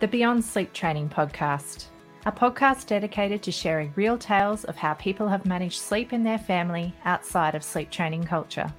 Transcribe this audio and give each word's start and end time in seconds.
The 0.00 0.08
Beyond 0.08 0.44
Sleep 0.44 0.72
Training 0.72 1.08
Podcast, 1.08 1.84
a 2.26 2.32
podcast 2.32 2.88
dedicated 2.88 3.44
to 3.44 3.52
sharing 3.52 3.92
real 3.94 4.18
tales 4.18 4.64
of 4.64 4.74
how 4.74 4.94
people 4.94 5.28
have 5.28 5.46
managed 5.46 5.80
sleep 5.80 6.12
in 6.12 6.24
their 6.24 6.36
family 6.36 6.92
outside 7.04 7.54
of 7.54 7.62
sleep 7.62 7.92
training 7.92 8.24
culture. 8.24 8.70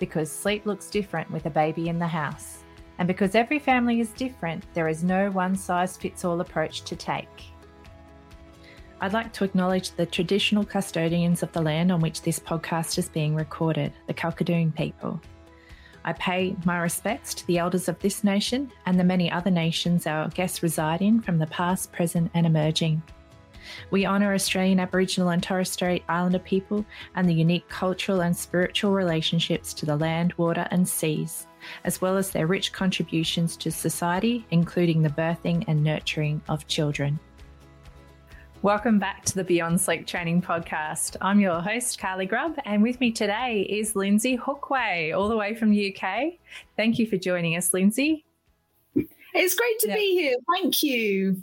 Because 0.00 0.32
sleep 0.32 0.66
looks 0.66 0.90
different 0.90 1.30
with 1.30 1.46
a 1.46 1.50
baby 1.50 1.88
in 1.88 2.00
the 2.00 2.06
house. 2.06 2.64
And 2.98 3.06
because 3.06 3.36
every 3.36 3.60
family 3.60 4.00
is 4.00 4.10
different, 4.10 4.64
there 4.74 4.88
is 4.88 5.04
no 5.04 5.30
one 5.30 5.54
size 5.54 5.96
fits 5.96 6.24
all 6.24 6.40
approach 6.40 6.82
to 6.82 6.96
take. 6.96 7.44
I'd 9.00 9.12
like 9.12 9.32
to 9.34 9.44
acknowledge 9.44 9.92
the 9.92 10.04
traditional 10.04 10.64
custodians 10.64 11.44
of 11.44 11.52
the 11.52 11.62
land 11.62 11.92
on 11.92 12.00
which 12.00 12.22
this 12.22 12.40
podcast 12.40 12.98
is 12.98 13.08
being 13.08 13.36
recorded, 13.36 13.92
the 14.08 14.14
Kalkadoon 14.14 14.74
people. 14.74 15.20
I 16.04 16.12
pay 16.12 16.56
my 16.64 16.78
respects 16.78 17.34
to 17.34 17.46
the 17.46 17.58
elders 17.58 17.88
of 17.88 17.98
this 17.98 18.24
nation 18.24 18.70
and 18.86 18.98
the 18.98 19.04
many 19.04 19.30
other 19.30 19.50
nations 19.50 20.06
our 20.06 20.28
guests 20.28 20.62
reside 20.62 21.00
in 21.00 21.20
from 21.20 21.38
the 21.38 21.46
past, 21.46 21.92
present, 21.92 22.30
and 22.34 22.46
emerging. 22.46 23.02
We 23.90 24.04
honour 24.04 24.34
Australian 24.34 24.80
Aboriginal 24.80 25.30
and 25.30 25.42
Torres 25.42 25.70
Strait 25.70 26.04
Islander 26.08 26.38
people 26.38 26.84
and 27.14 27.28
the 27.28 27.34
unique 27.34 27.68
cultural 27.68 28.20
and 28.20 28.36
spiritual 28.36 28.92
relationships 28.92 29.72
to 29.74 29.86
the 29.86 29.96
land, 29.96 30.34
water, 30.34 30.68
and 30.70 30.86
seas, 30.86 31.46
as 31.84 32.00
well 32.00 32.18
as 32.18 32.30
their 32.30 32.46
rich 32.46 32.72
contributions 32.72 33.56
to 33.56 33.70
society, 33.70 34.46
including 34.50 35.02
the 35.02 35.08
birthing 35.08 35.64
and 35.66 35.82
nurturing 35.82 36.42
of 36.48 36.66
children. 36.66 37.18
Welcome 38.64 38.98
back 38.98 39.26
to 39.26 39.34
the 39.34 39.44
Beyond 39.44 39.78
Sleep 39.78 40.06
Training 40.06 40.40
Podcast. 40.40 41.18
I'm 41.20 41.38
your 41.38 41.60
host, 41.60 41.98
Carly 41.98 42.24
Grubb, 42.24 42.56
and 42.64 42.82
with 42.82 42.98
me 42.98 43.12
today 43.12 43.60
is 43.68 43.92
Lyndsey 43.92 44.38
Hookway, 44.38 45.14
all 45.14 45.28
the 45.28 45.36
way 45.36 45.54
from 45.54 45.68
the 45.68 45.94
UK. 45.94 46.38
Thank 46.74 46.98
you 46.98 47.06
for 47.06 47.18
joining 47.18 47.56
us, 47.58 47.72
Lyndsey. 47.72 48.24
It's 49.34 49.54
great 49.54 49.78
to 49.80 49.88
Yeah. 49.88 49.96
be 49.96 50.12
here. 50.14 50.36
Thank 50.50 50.82
you. 50.82 51.42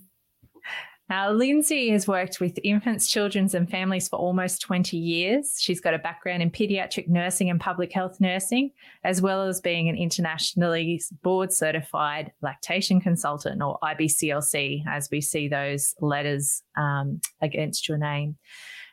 Now, 1.12 1.30
Lyndsey 1.34 1.92
has 1.92 2.08
worked 2.08 2.40
with 2.40 2.58
infants, 2.64 3.06
children's, 3.06 3.54
and 3.54 3.70
families 3.70 4.08
for 4.08 4.16
almost 4.16 4.62
20 4.62 4.96
years. 4.96 5.58
She's 5.60 5.82
got 5.82 5.94
a 5.94 6.00
background 6.00 6.42
in 6.42 6.50
pediatric 6.50 7.10
nursing 7.10 7.50
and 7.50 7.60
public 7.60 7.92
health 7.92 8.22
nursing, 8.22 8.72
as 9.04 9.22
well 9.22 9.46
as 9.46 9.60
being 9.60 9.90
an 9.90 9.98
internationally 9.98 11.02
board 11.22 11.52
certified 11.52 12.32
lactation 12.42 13.02
consultant 13.02 13.62
or 13.62 13.78
IBCLC, 13.84 14.84
as 14.88 15.10
we 15.12 15.20
see 15.20 15.50
those 15.50 15.94
letters 16.00 16.64
um, 16.78 17.20
against 17.42 17.90
your 17.90 17.98
name. 17.98 18.38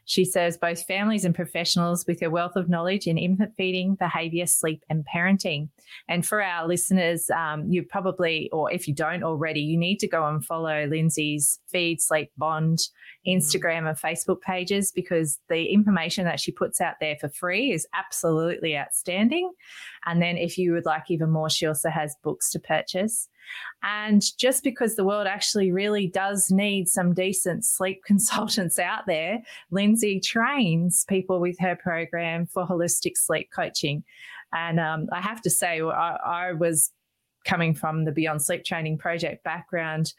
She 0.08 0.24
serves 0.24 0.56
both 0.56 0.86
families 0.86 1.26
and 1.26 1.34
professionals 1.34 2.06
with 2.06 2.18
her 2.22 2.30
wealth 2.30 2.56
of 2.56 2.70
knowledge 2.70 3.06
in 3.06 3.18
infant 3.18 3.52
feeding, 3.58 3.94
behaviour, 3.94 4.46
sleep, 4.46 4.82
and 4.88 5.04
parenting. 5.06 5.68
And 6.08 6.24
for 6.24 6.42
our 6.42 6.66
listeners, 6.66 7.28
um, 7.28 7.70
you 7.70 7.82
probably, 7.82 8.48
or 8.50 8.72
if 8.72 8.88
you 8.88 8.94
don't 8.94 9.22
already, 9.22 9.60
you 9.60 9.76
need 9.76 9.98
to 9.98 10.08
go 10.08 10.26
and 10.26 10.42
follow 10.42 10.86
Lyndsey's 10.86 11.60
Feed, 11.68 12.00
Sleep, 12.00 12.30
Bond 12.38 12.80
Instagram 13.26 13.86
and 13.86 13.98
Facebook 13.98 14.40
pages 14.40 14.90
because 14.90 15.38
the 15.50 15.66
information 15.66 16.24
that 16.24 16.40
she 16.40 16.52
puts 16.52 16.80
out 16.80 16.94
there 17.00 17.16
for 17.20 17.28
free 17.28 17.72
is 17.72 17.86
absolutely 17.92 18.78
outstanding. 18.78 19.52
And 20.06 20.22
then 20.22 20.38
if 20.38 20.56
you 20.56 20.72
would 20.72 20.86
like 20.86 21.10
even 21.10 21.28
more, 21.28 21.50
she 21.50 21.66
also 21.66 21.90
has 21.90 22.16
books 22.22 22.50
to 22.52 22.58
purchase. 22.58 23.28
And 23.82 24.22
just 24.38 24.64
because 24.64 24.96
the 24.96 25.04
world 25.04 25.26
actually 25.26 25.70
really 25.70 26.06
does 26.06 26.50
need 26.50 26.88
some 26.88 27.14
decent 27.14 27.64
sleep 27.64 28.02
consultants 28.06 28.78
out 28.78 29.06
there, 29.06 29.42
Lyndsey 29.72 30.22
trains 30.22 31.04
people 31.08 31.40
with 31.40 31.58
her 31.60 31.76
program 31.76 32.46
for 32.46 32.66
holistic 32.66 33.16
sleep 33.16 33.50
coaching. 33.54 34.04
And 34.52 34.80
um, 34.80 35.08
I 35.12 35.20
have 35.20 35.42
to 35.42 35.50
say, 35.50 35.80
I, 35.80 36.16
I 36.24 36.52
was 36.52 36.90
coming 37.44 37.74
from 37.74 38.04
the 38.04 38.12
Beyond 38.12 38.42
Sleep 38.42 38.64
Training 38.64 38.98
Project 38.98 39.44
background. 39.44 40.12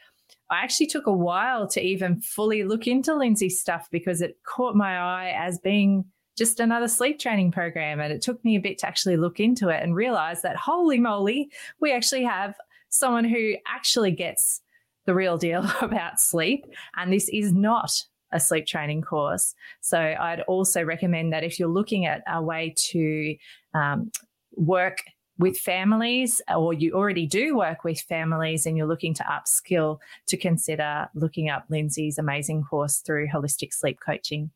I 0.50 0.63
actually 0.63 0.88
took 0.88 1.07
a 1.07 1.12
while 1.12 1.68
to 1.69 1.81
even 1.81 2.22
fully 2.22 2.63
look 2.63 2.88
into 2.88 3.12
Lyndsey's 3.12 3.59
stuff 3.59 3.88
because 3.91 4.22
it 4.22 4.38
caught 4.45 4.75
my 4.75 4.97
eye 4.97 5.34
as 5.38 5.59
being 5.59 6.06
just 6.38 6.59
another 6.59 6.88
sleep 6.88 7.19
training 7.19 7.51
program. 7.51 8.00
And 8.00 8.12
it 8.13 8.22
took 8.22 8.44
me 8.44 8.56
a 8.56 8.62
bit 8.62 8.79
to 8.79 8.88
actually 8.88 9.18
look 9.18 9.39
into 9.39 9.69
it 9.69 9.84
and 9.84 9.95
realize 9.95 10.41
that, 10.41 10.56
holy 10.56 11.00
moly, 11.00 11.51
we 11.79 11.91
actually 11.91 12.23
have 12.23 12.56
someone 12.89 13.25
who 13.25 13.53
actually 13.67 14.11
gets 14.11 14.61
the 15.05 15.16
real 15.16 15.38
deal 15.38 15.66
about 15.81 16.19
sleep. 16.19 16.66
And 16.95 17.11
this 17.11 17.29
is 17.29 17.53
not 17.53 17.91
a 18.31 18.39
sleep 18.39 18.67
training 18.67 19.01
course. 19.01 19.55
So 19.81 19.97
I'd 19.97 20.41
also 20.41 20.83
recommend 20.83 21.33
that 21.33 21.44
if 21.44 21.59
you're 21.59 21.68
looking 21.68 22.06
at 22.06 22.21
a 22.27 22.41
way 22.41 22.75
to 22.91 23.36
um, 23.74 24.12
work 24.56 25.00
with 25.39 25.57
families, 25.57 26.41
or 26.53 26.74
you 26.74 26.91
already 26.94 27.25
do 27.25 27.56
work 27.56 27.86
with 27.86 28.01
families 28.01 28.65
and 28.65 28.77
you're 28.77 28.86
looking 28.86 29.13
to 29.15 29.24
upskill, 29.24 29.97
to 30.27 30.36
consider 30.36 31.07
looking 31.15 31.50
up 31.50 31.65
Lyndsey's 31.71 32.18
amazing 32.18 32.63
course 32.63 32.97
through 32.97 33.30
holistic 33.30 33.74
sleep 33.74 34.00
coaching. 34.06 34.51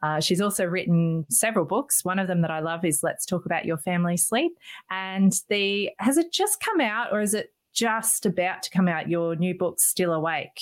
Uh, 0.00 0.20
she's 0.20 0.40
also 0.40 0.64
written 0.64 1.26
several 1.28 1.64
books. 1.64 2.04
One 2.04 2.20
of 2.20 2.28
them 2.28 2.42
that 2.42 2.52
I 2.52 2.60
love 2.60 2.84
is 2.84 3.02
Let's 3.02 3.26
Talk 3.26 3.46
About 3.46 3.64
Your 3.64 3.78
Family 3.78 4.16
Sleep. 4.16 4.52
And 4.90 5.32
the 5.48 5.90
has 5.98 6.16
it 6.16 6.32
just 6.32 6.60
come 6.60 6.80
out 6.80 7.12
or 7.12 7.20
is 7.20 7.34
it 7.34 7.52
just 7.78 8.26
about 8.26 8.62
to 8.64 8.70
come 8.70 8.88
out? 8.88 9.08
Your 9.08 9.36
new 9.36 9.56
book, 9.56 9.80
Still 9.80 10.12
Awake. 10.12 10.60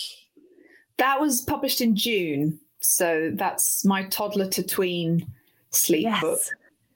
That 0.98 1.20
was 1.20 1.40
published 1.40 1.80
in 1.80 1.96
June. 1.96 2.58
So 2.80 3.32
that's 3.34 3.84
my 3.84 4.04
toddler 4.04 4.48
to 4.50 4.62
tween 4.62 5.26
sleep 5.70 6.08
book. 6.20 6.40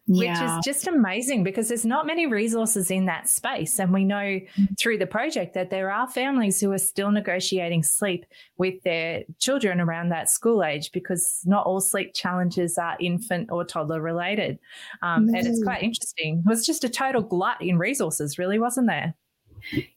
which 0.06 0.28
is 0.28 0.64
just 0.64 0.88
amazing 0.88 1.44
because 1.44 1.68
there's 1.68 1.86
not 1.86 2.04
many 2.04 2.26
resources 2.26 2.90
in 2.90 3.06
that 3.06 3.28
space. 3.28 3.78
And 3.78 3.92
we 3.92 4.04
know 4.04 4.40
through 4.76 4.98
the 4.98 5.06
project 5.06 5.54
that 5.54 5.70
there 5.70 5.88
are 5.90 6.08
families 6.08 6.60
who 6.60 6.72
are 6.72 6.78
still 6.78 7.12
negotiating 7.12 7.84
sleep 7.84 8.26
with 8.58 8.82
their 8.82 9.22
children 9.38 9.80
around 9.80 10.08
that 10.08 10.28
school 10.28 10.64
age 10.64 10.90
because 10.90 11.42
not 11.44 11.64
all 11.64 11.80
sleep 11.80 12.12
challenges 12.12 12.76
are 12.76 12.96
infant 12.98 13.50
or 13.52 13.64
toddler 13.64 14.00
related. 14.00 14.58
Um, 15.02 15.28
mm. 15.28 15.38
And 15.38 15.46
it's 15.46 15.62
quite 15.62 15.82
interesting. 15.84 16.42
It 16.44 16.48
was 16.48 16.66
just 16.66 16.82
a 16.82 16.88
total 16.88 17.22
glut 17.22 17.60
in 17.60 17.78
resources, 17.78 18.36
really, 18.36 18.58
wasn't 18.58 18.88
there? 18.88 19.14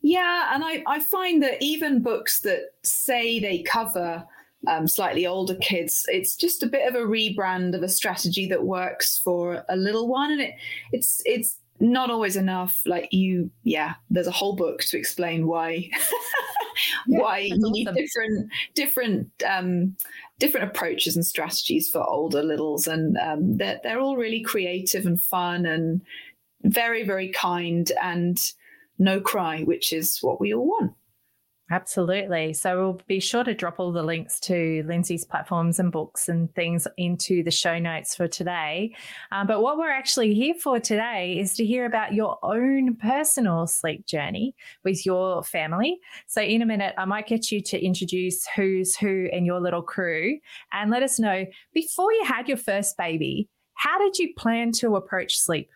Yeah. 0.01 0.54
And 0.54 0.63
I, 0.63 0.83
I 0.88 1.00
find 1.00 1.42
that 1.44 1.62
even 1.62 2.01
books 2.01 2.42
that 2.42 2.74
say 2.83 3.39
they 3.39 3.63
cover 3.63 4.25
um, 4.68 4.88
slightly 4.88 5.25
older 5.25 5.56
kids. 5.56 6.06
It's 6.07 6.36
just 6.36 6.63
a 6.63 6.68
bit 6.68 6.88
of 6.88 6.95
a 6.95 7.06
rebrand 7.06 7.75
of 7.75 7.83
a 7.83 7.89
strategy 7.89 8.48
that 8.48 8.63
works 8.63 9.18
for 9.18 9.63
a 9.69 9.75
little 9.75 10.07
one, 10.07 10.31
and 10.31 10.42
it 10.42 10.54
it's 10.92 11.21
it's 11.25 11.57
not 11.80 12.10
always 12.10 12.36
enough. 12.36 12.81
Like 12.86 13.10
you, 13.12 13.51
yeah, 13.63 13.95
there's 14.10 14.27
a 14.27 14.31
whole 14.31 14.56
book 14.56 14.81
to 14.81 14.98
explain 14.98 15.48
why 15.48 15.89
yeah, 17.07 17.19
why 17.19 17.39
you 17.39 17.56
awesome. 17.56 17.71
need 17.71 17.88
different 17.94 18.51
different 18.74 19.30
um, 19.48 19.95
different 20.39 20.69
approaches 20.69 21.16
and 21.16 21.25
strategies 21.25 21.89
for 21.89 22.04
older 22.07 22.44
littles, 22.44 22.88
and 22.88 23.18
um, 23.18 23.57
they're 23.57 23.80
they're 23.83 24.00
all 24.00 24.18
really 24.18 24.42
creative 24.42 25.06
and 25.06 25.21
fun 25.21 25.66
and 25.66 26.01
very 26.63 27.04
very 27.04 27.30
kind 27.30 27.92
and 28.01 28.54
no 28.98 29.19
cry, 29.19 29.62
which 29.63 29.94
is 29.94 30.19
what 30.22 30.40
we 30.40 30.54
all 30.54 30.66
want. 30.66 30.94
Absolutely. 31.72 32.54
So 32.54 32.78
we'll 32.78 33.01
be 33.07 33.19
sure 33.19 33.44
to 33.44 33.54
drop 33.54 33.80
all 33.80 33.92
the 33.92 34.04
links 34.04 34.40
to 34.42 34.84
Lyndsey's 34.86 35.24
platforms 35.24 35.80
and 35.80 35.92
books 35.92 36.28
and 36.28 36.54
things 36.54 36.88
into 36.98 37.42
the 37.42 37.51
show 37.51 37.80
notes 37.80 38.16
for 38.16 38.28
today. 38.28 38.94
Um, 39.31 39.48
but 39.48 39.62
what 39.62 39.78
we're 39.78 39.90
actually 39.90 40.34
here 40.34 40.54
for 40.54 40.80
today 40.80 41.40
is 41.40 41.56
to 41.56 41.66
hear 41.66 41.86
about 41.86 42.13
your 42.13 42.38
own 42.44 42.95
personal 42.98 43.66
sleep 43.66 44.06
journey 44.06 44.56
with 44.84 45.06
your 45.06 45.42
family. 45.42 46.00
So 46.28 46.42
in 46.42 46.62
a 46.62 46.66
minute, 46.66 46.94
I 46.98 47.06
might 47.06 47.28
get 47.28 47.51
you 47.51 47.62
to 47.62 47.84
introduce 47.84 48.45
who's 48.56 48.95
who 48.95 49.30
in 49.31 49.45
your 49.45 49.62
little 49.62 49.81
crew 49.81 50.40
and 50.74 50.92
let 50.92 51.01
us 51.01 51.18
know 51.18 51.45
before 51.74 52.12
you 52.12 52.25
had 52.25 52.48
your 52.48 52.57
first 52.57 52.98
baby, 52.98 53.48
how 53.74 53.98
did 53.98 54.19
you 54.19 54.34
plan 54.38 54.74
to 54.74 54.95
approach 54.98 55.38
sleep? 55.38 55.69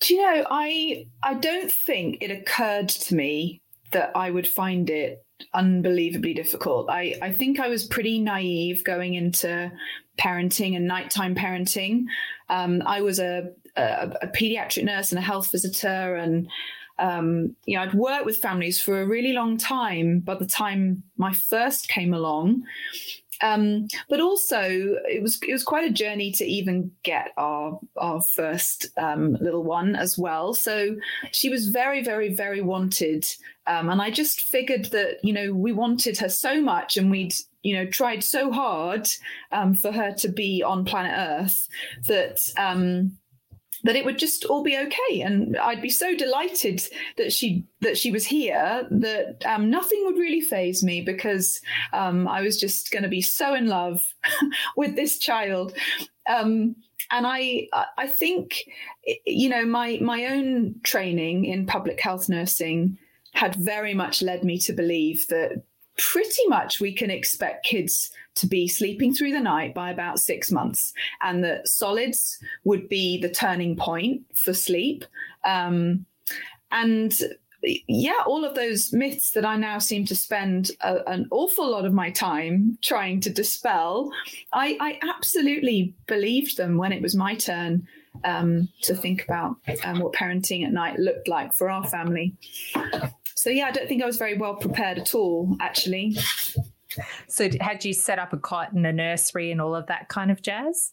Do 0.00 0.14
you 0.14 0.22
know, 0.22 0.46
I 0.50 1.06
I 1.22 1.34
don't 1.34 1.70
think 1.70 2.18
it 2.20 2.30
occurred 2.30 2.88
to 2.88 3.14
me 3.14 3.62
that 3.92 4.12
I 4.14 4.30
would 4.30 4.46
find 4.46 4.88
it 4.88 5.24
unbelievably 5.54 6.34
difficult. 6.34 6.88
I, 6.90 7.14
I 7.22 7.32
think 7.32 7.60
I 7.60 7.68
was 7.68 7.84
pretty 7.84 8.18
naive 8.20 8.84
going 8.84 9.14
into 9.14 9.72
parenting 10.18 10.76
and 10.76 10.86
nighttime 10.86 11.34
parenting. 11.34 12.04
Um, 12.48 12.82
I 12.86 13.00
was 13.00 13.18
a, 13.18 13.50
a, 13.76 14.10
a, 14.22 14.26
pediatric 14.28 14.84
nurse 14.84 15.12
and 15.12 15.18
a 15.18 15.22
health 15.22 15.50
visitor, 15.50 16.16
and 16.16 16.48
um, 16.98 17.56
you 17.64 17.76
know 17.76 17.82
I'd 17.82 17.94
worked 17.94 18.26
with 18.26 18.38
families 18.38 18.80
for 18.80 19.00
a 19.00 19.06
really 19.06 19.32
long 19.32 19.56
time. 19.56 20.20
By 20.20 20.34
the 20.34 20.46
time 20.46 21.02
my 21.16 21.32
first 21.32 21.88
came 21.88 22.12
along, 22.12 22.62
um, 23.42 23.88
but 24.08 24.20
also, 24.20 24.60
it 24.60 25.22
was 25.22 25.38
it 25.46 25.52
was 25.52 25.64
quite 25.64 25.88
a 25.88 25.92
journey 25.92 26.30
to 26.32 26.44
even 26.44 26.90
get 27.02 27.32
our 27.36 27.80
our 27.96 28.20
first 28.20 28.88
um, 28.98 29.34
little 29.40 29.62
one 29.62 29.96
as 29.96 30.18
well. 30.18 30.54
So 30.54 30.96
she 31.32 31.48
was 31.48 31.68
very, 31.68 32.02
very, 32.02 32.34
very 32.34 32.60
wanted, 32.60 33.26
um, 33.66 33.88
and 33.88 34.02
I 34.02 34.10
just 34.10 34.42
figured 34.42 34.86
that 34.86 35.24
you 35.24 35.32
know 35.32 35.52
we 35.52 35.72
wanted 35.72 36.18
her 36.18 36.28
so 36.28 36.60
much, 36.60 36.96
and 36.96 37.10
we'd 37.10 37.34
you 37.62 37.74
know 37.74 37.86
tried 37.86 38.22
so 38.22 38.52
hard 38.52 39.08
um, 39.52 39.74
for 39.74 39.92
her 39.92 40.12
to 40.18 40.28
be 40.28 40.62
on 40.62 40.84
planet 40.84 41.14
Earth 41.16 41.68
that 42.06 42.40
um, 42.58 43.16
that 43.84 43.96
it 43.96 44.04
would 44.04 44.18
just 44.18 44.44
all 44.44 44.62
be 44.62 44.76
okay. 44.76 45.20
And 45.20 45.56
i'd 45.58 45.82
be 45.82 45.90
so 45.90 46.14
delighted 46.14 46.82
that 47.16 47.32
she 47.32 47.66
that 47.80 47.96
she 47.96 48.10
was 48.10 48.24
here 48.24 48.86
that 48.90 49.42
um, 49.46 49.70
nothing 49.70 50.02
would 50.04 50.18
really 50.18 50.40
phase 50.40 50.82
me 50.82 51.00
because 51.00 51.60
um, 51.92 52.28
i 52.28 52.40
was 52.40 52.58
just 52.58 52.90
going 52.90 53.02
to 53.02 53.08
be 53.08 53.22
so 53.22 53.54
in 53.54 53.66
love 53.66 54.02
with 54.76 54.96
this 54.96 55.18
child. 55.18 55.74
Um, 56.28 56.76
and 57.10 57.26
I, 57.26 57.68
I 57.98 58.06
think, 58.06 58.62
you 59.26 59.48
know, 59.48 59.64
my 59.64 59.98
my 60.00 60.26
own 60.26 60.76
training 60.84 61.44
in 61.44 61.66
public 61.66 62.00
health 62.00 62.28
nursing 62.28 62.98
had 63.32 63.54
very 63.56 63.94
much 63.94 64.22
led 64.22 64.44
me 64.44 64.58
to 64.58 64.72
believe 64.72 65.26
that 65.28 65.62
pretty 65.98 66.46
much 66.48 66.80
we 66.80 66.92
can 66.92 67.10
expect 67.10 67.66
kids 67.66 68.10
to 68.36 68.46
be 68.46 68.68
sleeping 68.68 69.12
through 69.12 69.32
the 69.32 69.40
night 69.40 69.74
by 69.74 69.90
about 69.90 70.18
six 70.18 70.50
months, 70.50 70.92
and 71.22 71.44
that 71.44 71.68
solids 71.68 72.38
would 72.64 72.88
be 72.88 73.20
the 73.20 73.28
turning 73.28 73.76
point 73.76 74.22
for 74.34 74.54
sleep. 74.54 75.04
Um, 75.44 76.06
and 76.70 77.18
yeah, 77.62 78.22
all 78.26 78.44
of 78.44 78.54
those 78.54 78.92
myths 78.92 79.32
that 79.32 79.44
I 79.44 79.56
now 79.56 79.78
seem 79.78 80.06
to 80.06 80.16
spend 80.16 80.70
a, 80.80 81.06
an 81.08 81.28
awful 81.30 81.70
lot 81.70 81.84
of 81.84 81.92
my 81.92 82.10
time 82.10 82.78
trying 82.82 83.20
to 83.20 83.30
dispel, 83.30 84.10
I, 84.52 84.78
I 84.80 84.98
absolutely 85.08 85.94
believed 86.06 86.56
them 86.56 86.78
when 86.78 86.92
it 86.92 87.02
was 87.02 87.14
my 87.14 87.34
turn 87.34 87.86
um, 88.24 88.68
to 88.82 88.94
think 88.94 89.24
about 89.24 89.56
um, 89.84 90.00
what 90.00 90.12
parenting 90.12 90.64
at 90.64 90.72
night 90.72 90.98
looked 90.98 91.28
like 91.28 91.54
for 91.54 91.70
our 91.70 91.86
family. 91.86 92.34
So, 93.40 93.48
yeah, 93.48 93.68
I 93.68 93.70
don't 93.70 93.88
think 93.88 94.02
I 94.02 94.06
was 94.06 94.18
very 94.18 94.36
well 94.36 94.54
prepared 94.54 94.98
at 94.98 95.14
all, 95.14 95.56
actually. 95.62 96.14
So, 97.26 97.48
had 97.58 97.82
you 97.86 97.94
set 97.94 98.18
up 98.18 98.34
a 98.34 98.36
cot 98.36 98.72
and 98.72 98.86
a 98.86 98.92
nursery 98.92 99.50
and 99.50 99.62
all 99.62 99.74
of 99.74 99.86
that 99.86 100.10
kind 100.10 100.30
of 100.30 100.42
jazz? 100.42 100.92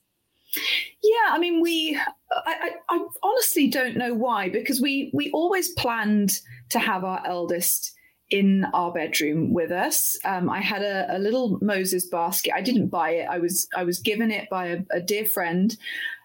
Yeah, 0.56 1.32
I 1.32 1.40
mean, 1.40 1.60
we. 1.60 2.00
I, 2.32 2.72
I, 2.90 2.96
I, 2.96 3.06
honestly 3.22 3.68
don't 3.68 3.98
know 3.98 4.14
why, 4.14 4.48
because 4.48 4.80
we 4.80 5.12
we 5.14 5.30
always 5.32 5.74
planned 5.74 6.40
to 6.70 6.80
have 6.80 7.04
our 7.04 7.22
eldest 7.26 7.94
in 8.30 8.64
our 8.74 8.94
bedroom 8.94 9.52
with 9.52 9.72
us. 9.72 10.16
Um, 10.24 10.50
I 10.50 10.62
had 10.62 10.84
a, 10.84 11.18
a, 11.18 11.20
little 11.20 11.60
Moses 11.62 12.08
basket. 12.08 12.54
I 12.56 12.62
didn't 12.62 12.88
buy 12.88 13.10
it. 13.10 13.28
I 13.30 13.40
was 13.40 13.68
I 13.76 13.84
was 13.84 14.00
given 14.00 14.32
it 14.32 14.50
by 14.50 14.68
a, 14.68 14.78
a 14.92 15.02
dear 15.02 15.26
friend. 15.26 15.76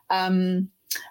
Um, 0.08 0.69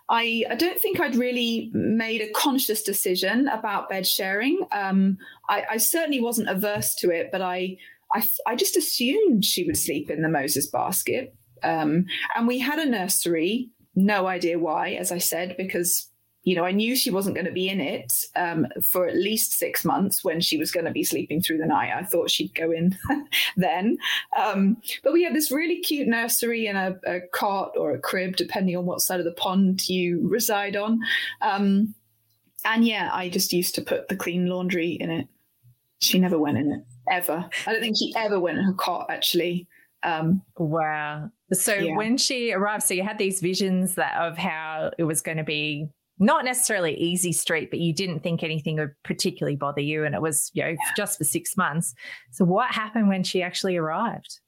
I, 0.10 0.44
I, 0.50 0.56
don't 0.56 0.80
think 0.80 1.00
I'd 1.00 1.16
really 1.16 1.70
made 1.74 2.22
a 2.22 2.32
conscious 2.32 2.82
decision 2.82 3.48
about 3.48 3.90
bed 3.90 4.06
sharing. 4.06 4.60
Um, 4.72 5.18
I, 5.50 5.64
I, 5.72 5.78
certainly 5.78 6.22
wasn't 6.22 6.50
averse 6.50 6.96
to 6.96 7.10
it, 7.10 7.30
but 7.32 7.42
I 7.42 7.78
I, 8.14 8.28
I 8.46 8.56
just 8.56 8.78
assumed 8.78 9.46
she 9.46 9.64
would 9.64 9.78
sleep 9.78 10.10
in 10.10 10.22
the 10.22 10.30
Moses 10.30 10.68
basket. 10.70 11.34
Um, 11.64 12.06
and 12.36 12.48
we 12.48 12.60
had 12.60 12.80
a 12.80 12.90
nursery, 12.90 13.70
no 13.96 14.28
idea 14.28 14.60
why, 14.60 14.92
as 14.92 15.12
I 15.12 15.20
said, 15.20 15.56
because 15.58 16.11
you 16.44 16.56
know, 16.56 16.66
I 16.66 16.72
knew 16.72 16.96
she 16.96 17.12
wasn't 17.12 17.36
going 17.36 17.46
to 17.46 17.52
be 17.52 17.70
in 17.70 17.80
it 17.80 18.26
um, 18.36 18.66
for 18.82 19.08
at 19.08 19.16
least 19.16 19.54
six 19.54 19.86
months 19.86 20.24
when 20.24 20.42
she 20.42 20.58
was 20.58 20.72
going 20.72 20.86
to 20.86 20.92
be 20.92 21.04
sleeping 21.04 21.40
through 21.40 21.60
the 21.60 21.68
night. 21.68 21.94
I 21.96 22.04
thought 22.04 22.32
she'd 22.32 22.56
go 22.56 22.72
in 22.72 22.98
then. 23.58 23.98
Um, 24.38 24.78
but 25.04 25.14
we 25.14 25.24
had 25.24 25.36
this 25.36 25.52
really 25.52 25.80
cute 25.82 26.08
nursery 26.08 26.66
and 26.66 26.78
a, 26.78 27.00
a, 27.06 27.20
cot 27.32 27.74
or 27.78 27.92
a 27.92 28.00
crib, 28.00 28.38
depending 28.38 28.76
on 28.76 28.88
what 28.88 29.02
side 29.02 29.20
of 29.20 29.26
the 29.26 29.34
pond 29.34 29.88
you 29.88 30.28
reside 30.28 30.76
on. 30.76 31.00
Um, 31.42 31.94
and 32.66 32.86
yeah, 32.86 33.10
I 33.14 33.30
just 33.30 33.54
used 33.54 33.76
to 33.76 33.82
put 33.82 34.08
the 34.08 34.16
clean 34.16 34.48
laundry 34.48 34.94
in 34.94 35.12
it. 35.12 35.28
She 36.00 36.18
never 36.18 36.40
went 36.40 36.58
in 36.58 36.72
it 36.72 36.82
ever. 37.08 37.48
I 37.68 37.72
don't 37.72 37.82
think 37.82 37.98
she 37.98 38.14
ever 38.16 38.40
went 38.40 38.58
in 38.58 38.64
her 38.64 38.74
cot 38.74 39.08
actually. 39.10 39.68
Um, 40.04 40.42
wow. 40.58 41.30
So 41.54 41.76
yeah. 41.76 41.96
when 41.96 42.18
she 42.18 42.52
arrived, 42.52 42.84
so 42.84 42.96
you 42.96 43.04
had 43.04 43.20
these 43.20 43.40
visions 43.40 43.94
that 43.96 44.16
of 44.16 44.38
how 44.38 44.90
it 44.98 45.04
was 45.04 45.22
going 45.22 45.38
to 45.38 45.44
be 45.44 45.90
not 46.22 46.46
necessarily 46.46 46.94
easy 46.94 47.34
street, 47.34 47.72
but 47.72 47.80
you 47.80 47.94
didn't 47.94 48.20
think 48.20 48.44
anything 48.44 48.78
would 48.78 48.94
particularly 49.04 49.56
bother 49.56 49.82
you, 49.82 50.06
and 50.06 50.16
it 50.16 50.22
was 50.22 50.52
you 50.54 50.64
know 50.64 50.70
yeah. 50.70 50.78
just 50.96 51.18
for 51.18 51.24
six 51.24 51.58
months. 51.58 51.94
So 52.30 52.46
what 52.46 52.72
happened 52.72 53.10
when 53.10 53.24
she 53.24 53.42
actually 53.42 53.76
arrived? 53.76 54.40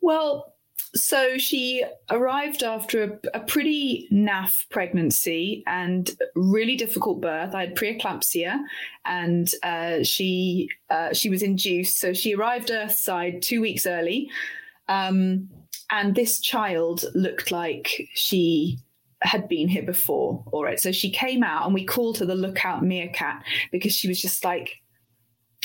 Well, 0.00 0.54
so 0.94 1.36
she 1.36 1.84
arrived 2.10 2.62
after 2.62 3.02
a, 3.04 3.38
a, 3.38 3.40
pretty 3.40 4.08
naff 4.10 4.68
pregnancy 4.70 5.62
and 5.66 6.10
really 6.34 6.74
difficult 6.74 7.20
birth. 7.20 7.54
I 7.54 7.66
had 7.66 7.76
preeclampsia, 7.76 8.58
and 9.04 9.52
uh, 9.62 10.02
she 10.04 10.70
uh, 10.88 11.12
she 11.12 11.28
was 11.28 11.42
induced. 11.42 12.00
So 12.00 12.14
she 12.14 12.34
arrived 12.34 12.70
Earthside 12.70 13.42
two 13.42 13.60
weeks 13.60 13.86
early, 13.86 14.30
um, 14.88 15.50
and 15.90 16.14
this 16.14 16.40
child 16.40 17.04
looked 17.14 17.50
like 17.50 18.08
she 18.14 18.78
had 19.22 19.48
been 19.48 19.68
here 19.68 19.82
before. 19.82 20.44
All 20.52 20.64
right, 20.64 20.78
so 20.78 20.92
she 20.92 21.10
came 21.10 21.42
out, 21.42 21.64
and 21.64 21.74
we 21.74 21.84
called 21.84 22.18
her 22.18 22.26
the 22.26 22.34
lookout 22.34 22.84
meerkat 22.84 23.42
because 23.72 23.92
she 23.92 24.08
was 24.08 24.20
just 24.20 24.44
like, 24.44 24.82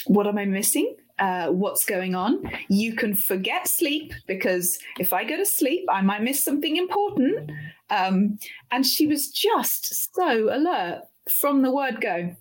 "What 0.06 0.28
am 0.28 0.38
I 0.38 0.46
missing?" 0.46 0.96
uh, 1.22 1.48
what's 1.50 1.86
going 1.86 2.16
on. 2.16 2.52
You 2.68 2.96
can 2.96 3.16
forget 3.16 3.68
sleep 3.68 4.12
because 4.28 4.80
if 5.00 5.14
I 5.14 5.24
go 5.24 5.38
to 5.38 5.46
sleep, 5.46 5.86
I 5.90 6.02
might 6.02 6.24
miss 6.24 6.44
something 6.44 6.76
important. 6.76 7.52
Um, 7.92 8.40
and 8.72 8.86
she 8.86 9.06
was 9.06 9.30
just 9.30 10.14
so 10.16 10.54
alert 10.54 11.04
from 11.30 11.62
the 11.62 11.72
word 11.72 12.02
go. 12.02 12.36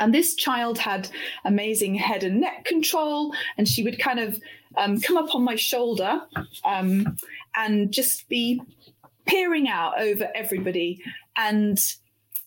And 0.00 0.14
this 0.14 0.34
child 0.36 0.78
had 0.78 1.10
amazing 1.44 1.96
head 1.96 2.24
and 2.24 2.40
neck 2.40 2.64
control, 2.64 3.34
and 3.58 3.68
she 3.68 3.82
would 3.82 3.98
kind 3.98 4.20
of 4.20 4.40
um, 4.76 5.00
come 5.00 5.16
up 5.16 5.34
on 5.34 5.42
my 5.42 5.56
shoulder 5.56 6.20
um, 6.64 7.16
and 7.56 7.92
just 7.92 8.28
be 8.28 8.62
peering 9.28 9.68
out 9.68 10.00
over 10.00 10.28
everybody. 10.34 11.00
And 11.36 11.78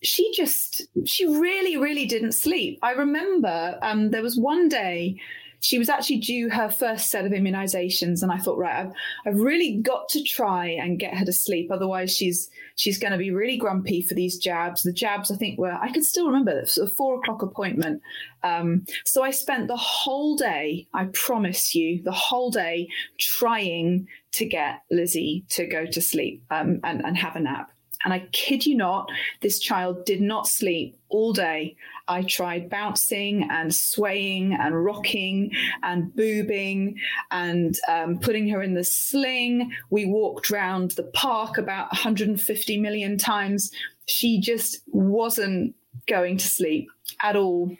she 0.04 0.32
just, 0.36 0.82
she 1.06 1.26
really, 1.28 1.78
really 1.78 2.06
didn't 2.06 2.34
sleep. 2.34 2.80
I 2.82 2.92
remember 2.92 3.78
um, 3.82 4.10
there 4.10 4.24
was 4.24 4.38
one 4.38 4.68
day 4.68 5.20
she 5.62 5.78
was 5.78 5.90
actually 5.90 6.18
due 6.18 6.50
her 6.50 6.70
first 6.70 7.10
set 7.10 7.26
of 7.26 7.32
immunizations 7.32 8.22
and 8.22 8.32
i 8.32 8.38
thought 8.38 8.58
right 8.58 8.86
I've, 8.86 8.92
I've 9.26 9.40
really 9.40 9.78
got 9.78 10.10
to 10.10 10.24
try 10.24 10.68
and 10.68 11.00
get 11.00 11.18
her 11.18 11.26
to 11.26 11.32
sleep 11.32 11.72
otherwise 11.72 12.16
she's 12.16 12.50
she's 12.76 12.98
going 12.98 13.12
to 13.12 13.18
be 13.18 13.32
really 13.32 13.58
grumpy 13.58 14.02
for 14.02 14.16
these 14.16 14.38
jabs. 14.38 14.84
The 14.84 14.92
jabs 14.92 15.32
i 15.32 15.36
think 15.36 15.58
were 15.58 15.72
i 15.72 15.92
can 15.92 16.04
still 16.04 16.28
remember 16.28 16.60
a 16.60 16.88
four 16.88 17.20
o'clock 17.20 17.42
appointment. 17.42 18.02
Um, 18.44 18.86
so 19.06 19.24
i 19.24 19.32
spent 19.32 19.68
the 19.68 19.78
whole 19.78 20.36
day 20.36 20.88
i 20.94 21.06
promise 21.14 21.74
you 21.76 22.02
the 22.04 22.12
whole 22.12 22.50
day 22.50 22.88
trying 23.20 24.08
to 24.34 24.46
get 24.46 24.82
lizzie 24.90 25.46
to 25.50 25.66
go 25.68 25.86
to 25.86 26.02
sleep 26.02 26.44
um, 26.50 26.80
and, 26.84 27.06
and 27.06 27.18
have 27.18 27.36
a 27.36 27.40
nap 27.40 27.72
and 28.04 28.14
I 28.14 28.28
kid 28.32 28.66
you 28.66 28.76
not, 28.76 29.10
this 29.42 29.60
child 29.60 30.06
did 30.06 30.22
not 30.22 30.48
sleep 30.48 30.98
all 31.10 31.34
day. 31.34 31.76
I 32.08 32.24
tried 32.24 32.70
bouncing 32.70 33.48
and 33.50 33.74
swaying 33.74 34.54
and 34.54 34.84
rocking 34.84 35.52
and 35.84 36.12
boobing 36.16 36.96
and 37.30 37.78
um, 37.88 38.20
putting 38.20 38.50
her 38.50 38.62
in 38.62 38.74
the 38.74 38.84
sling. 38.84 39.72
We 39.90 40.06
walked 40.06 40.50
round 40.50 40.92
the 40.92 41.04
park 41.04 41.58
about 41.58 41.92
150 41.92 42.78
million 42.80 43.18
times. 43.18 43.72
She 44.08 44.40
just 44.40 44.82
wasn't 44.88 45.76
going 46.08 46.38
to 46.38 46.48
sleep 46.48 46.90
at 47.22 47.36
all. 47.36 47.72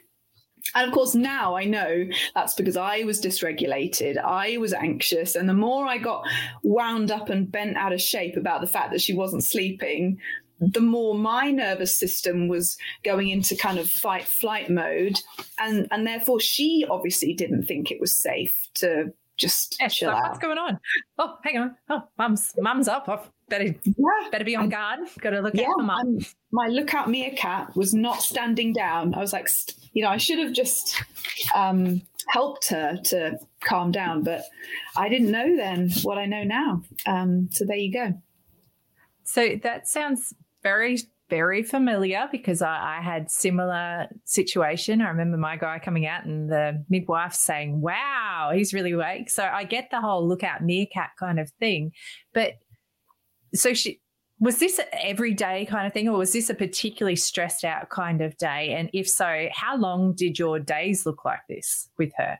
And 0.74 0.88
of 0.88 0.94
course, 0.94 1.14
now 1.14 1.56
I 1.56 1.64
know 1.64 2.06
that's 2.34 2.54
because 2.54 2.76
I 2.76 3.02
was 3.04 3.20
dysregulated. 3.20 4.16
I 4.16 4.56
was 4.58 4.72
anxious. 4.72 5.34
And 5.34 5.48
the 5.48 5.54
more 5.54 5.86
I 5.86 5.98
got 5.98 6.24
wound 6.62 7.10
up 7.10 7.28
and 7.28 7.50
bent 7.50 7.76
out 7.76 7.92
of 7.92 8.00
shape 8.00 8.36
about 8.36 8.60
the 8.60 8.66
fact 8.66 8.92
that 8.92 9.00
she 9.00 9.14
wasn't 9.14 9.44
sleeping, 9.44 10.18
the 10.60 10.80
more 10.80 11.14
my 11.14 11.50
nervous 11.50 11.98
system 11.98 12.48
was 12.48 12.78
going 13.02 13.28
into 13.28 13.56
kind 13.56 13.78
of 13.78 13.90
fight 13.90 14.24
flight 14.24 14.70
mode. 14.70 15.18
And, 15.58 15.88
and 15.90 16.06
therefore, 16.06 16.40
she 16.40 16.86
obviously 16.88 17.34
didn't 17.34 17.64
think 17.64 17.90
it 17.90 18.00
was 18.00 18.14
safe 18.14 18.68
to 18.74 19.12
just 19.36 19.76
yeah, 19.80 19.88
chill 19.88 20.10
out. 20.10 20.22
What's 20.22 20.38
going 20.38 20.58
on? 20.58 20.78
Oh, 21.18 21.36
hang 21.42 21.58
on. 21.58 21.76
Oh, 21.88 22.02
mum's 22.18 22.52
mum's 22.58 22.88
up. 22.88 23.08
I've 23.08 23.30
better 23.48 23.74
yeah. 23.84 24.28
better 24.30 24.44
be 24.44 24.56
on 24.56 24.68
guard. 24.68 25.00
Got 25.20 25.30
to 25.30 25.40
look 25.40 25.54
yeah, 25.54 25.68
out 25.68 25.74
for 25.78 25.82
mum. 25.82 26.18
My 26.52 26.68
lookout 26.68 27.10
meerkat 27.10 27.74
was 27.76 27.94
not 27.94 28.22
standing 28.22 28.72
down. 28.72 29.14
I 29.14 29.18
was 29.18 29.32
like, 29.32 29.48
you 29.92 30.02
know, 30.02 30.08
I 30.08 30.16
should 30.16 30.38
have 30.38 30.52
just 30.52 31.02
um, 31.54 32.02
helped 32.28 32.68
her 32.70 32.98
to 33.04 33.38
calm 33.60 33.90
down, 33.90 34.22
but 34.22 34.42
I 34.96 35.08
didn't 35.08 35.30
know 35.30 35.56
then 35.56 35.90
what 36.02 36.18
I 36.18 36.26
know 36.26 36.44
now. 36.44 36.82
Um, 37.06 37.48
so 37.50 37.64
there 37.64 37.76
you 37.76 37.92
go. 37.92 38.14
So 39.24 39.56
that 39.62 39.88
sounds 39.88 40.34
very 40.62 40.98
very 41.32 41.62
familiar 41.62 42.28
because 42.30 42.60
I, 42.60 42.98
I, 42.98 43.00
had 43.00 43.30
similar 43.30 44.06
situation. 44.26 45.00
I 45.00 45.08
remember 45.08 45.38
my 45.38 45.56
guy 45.56 45.78
coming 45.78 46.04
out 46.04 46.26
and 46.26 46.50
the 46.50 46.84
midwife 46.90 47.32
saying, 47.32 47.80
"Wow, 47.80 48.50
he's 48.52 48.74
really 48.74 48.90
awake." 48.90 49.30
So 49.30 49.42
I 49.42 49.64
get 49.64 49.88
the 49.90 50.02
whole 50.02 50.28
lookout 50.28 50.62
meerkat 50.62 51.12
kind 51.18 51.40
of 51.40 51.50
thing, 51.58 51.92
but 52.34 52.52
so 53.54 53.72
she 53.72 54.02
was 54.40 54.58
this 54.58 54.78
everyday 54.92 55.64
kind 55.64 55.86
of 55.86 55.94
thing, 55.94 56.06
or 56.06 56.18
was 56.18 56.34
this 56.34 56.50
a 56.50 56.54
particularly 56.54 57.16
stressed 57.16 57.64
out 57.64 57.88
kind 57.88 58.20
of 58.20 58.36
day? 58.36 58.74
And 58.74 58.90
if 58.92 59.08
so, 59.08 59.48
how 59.54 59.78
long 59.78 60.12
did 60.14 60.38
your 60.38 60.60
days 60.60 61.06
look 61.06 61.24
like 61.24 61.40
this 61.48 61.88
with 61.96 62.12
her? 62.18 62.36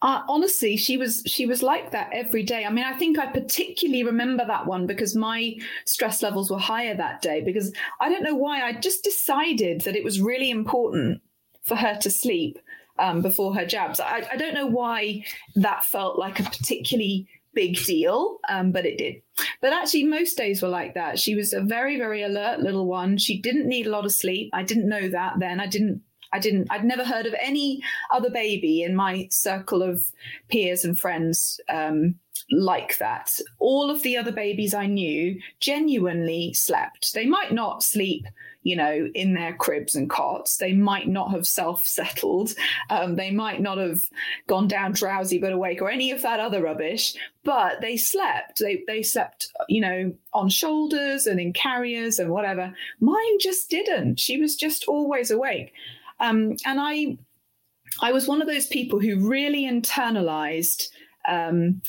Uh, 0.00 0.22
honestly, 0.28 0.76
she 0.76 0.96
was 0.96 1.22
she 1.26 1.44
was 1.44 1.60
like 1.62 1.90
that 1.90 2.10
every 2.12 2.44
day. 2.44 2.64
I 2.64 2.70
mean, 2.70 2.84
I 2.84 2.96
think 2.96 3.18
I 3.18 3.26
particularly 3.26 4.04
remember 4.04 4.44
that 4.46 4.66
one 4.66 4.86
because 4.86 5.16
my 5.16 5.56
stress 5.86 6.22
levels 6.22 6.50
were 6.50 6.58
higher 6.58 6.94
that 6.94 7.20
day. 7.20 7.40
Because 7.40 7.72
I 8.00 8.08
don't 8.08 8.22
know 8.22 8.36
why, 8.36 8.62
I 8.62 8.74
just 8.74 9.02
decided 9.02 9.80
that 9.82 9.96
it 9.96 10.04
was 10.04 10.20
really 10.20 10.50
important 10.50 11.20
for 11.64 11.74
her 11.74 11.98
to 12.00 12.10
sleep 12.10 12.60
um, 12.98 13.22
before 13.22 13.54
her 13.54 13.66
jabs. 13.66 13.98
I, 13.98 14.26
I, 14.32 14.36
don't 14.36 14.54
know 14.54 14.66
why 14.66 15.24
that 15.56 15.84
felt 15.84 16.18
like 16.18 16.40
a 16.40 16.44
particularly 16.44 17.28
big 17.54 17.76
deal, 17.84 18.38
um, 18.48 18.72
but 18.72 18.86
it 18.86 18.98
did. 18.98 19.22
But 19.60 19.72
actually, 19.72 20.04
most 20.04 20.36
days 20.36 20.62
were 20.62 20.68
like 20.68 20.94
that. 20.94 21.18
She 21.18 21.34
was 21.34 21.52
a 21.52 21.60
very, 21.60 21.98
very 21.98 22.22
alert 22.22 22.60
little 22.60 22.86
one. 22.86 23.18
She 23.18 23.40
didn't 23.40 23.68
need 23.68 23.86
a 23.86 23.90
lot 23.90 24.04
of 24.04 24.12
sleep. 24.12 24.50
I 24.52 24.62
didn't 24.62 24.88
know 24.88 25.08
that 25.08 25.34
then. 25.38 25.60
I 25.60 25.66
didn't 25.66 26.02
I 26.32 26.38
didn't, 26.38 26.68
I'd 26.70 26.84
never 26.84 27.04
heard 27.04 27.26
of 27.26 27.34
any 27.40 27.82
other 28.12 28.30
baby 28.30 28.82
in 28.82 28.94
my 28.94 29.28
circle 29.30 29.82
of 29.82 30.02
peers 30.48 30.84
and 30.84 30.98
friends 30.98 31.60
um, 31.68 32.16
like 32.50 32.98
that. 32.98 33.38
All 33.58 33.90
of 33.90 34.02
the 34.02 34.16
other 34.16 34.32
babies 34.32 34.74
I 34.74 34.86
knew 34.86 35.40
genuinely 35.60 36.52
slept. 36.54 37.14
They 37.14 37.26
might 37.26 37.52
not 37.52 37.82
sleep, 37.82 38.26
you 38.62 38.76
know, 38.76 39.08
in 39.14 39.34
their 39.34 39.54
cribs 39.54 39.94
and 39.94 40.08
cots. 40.08 40.56
They 40.56 40.72
might 40.72 41.08
not 41.08 41.30
have 41.30 41.46
self 41.46 41.84
settled. 41.84 42.54
Um, 42.90 43.16
they 43.16 43.30
might 43.30 43.60
not 43.60 43.78
have 43.78 44.00
gone 44.46 44.68
down 44.68 44.92
drowsy 44.92 45.38
but 45.38 45.52
awake 45.52 45.82
or 45.82 45.90
any 45.90 46.10
of 46.10 46.22
that 46.22 46.40
other 46.40 46.62
rubbish, 46.62 47.14
but 47.44 47.80
they 47.80 47.96
slept. 47.96 48.58
They, 48.60 48.82
they 48.86 49.02
slept, 49.02 49.48
you 49.68 49.80
know, 49.80 50.14
on 50.32 50.48
shoulders 50.48 51.26
and 51.26 51.40
in 51.40 51.52
carriers 51.52 52.18
and 52.18 52.30
whatever. 52.30 52.72
Mine 53.00 53.38
just 53.40 53.70
didn't. 53.70 54.20
She 54.20 54.40
was 54.40 54.56
just 54.56 54.84
always 54.86 55.30
awake. 55.30 55.72
Um, 56.20 56.56
and 56.64 56.80
I, 56.80 57.18
I 58.00 58.12
was 58.12 58.28
one 58.28 58.40
of 58.40 58.48
those 58.48 58.66
people 58.66 59.00
who 59.00 59.28
really 59.28 59.62
internalized 59.64 60.88
um, 61.28 61.82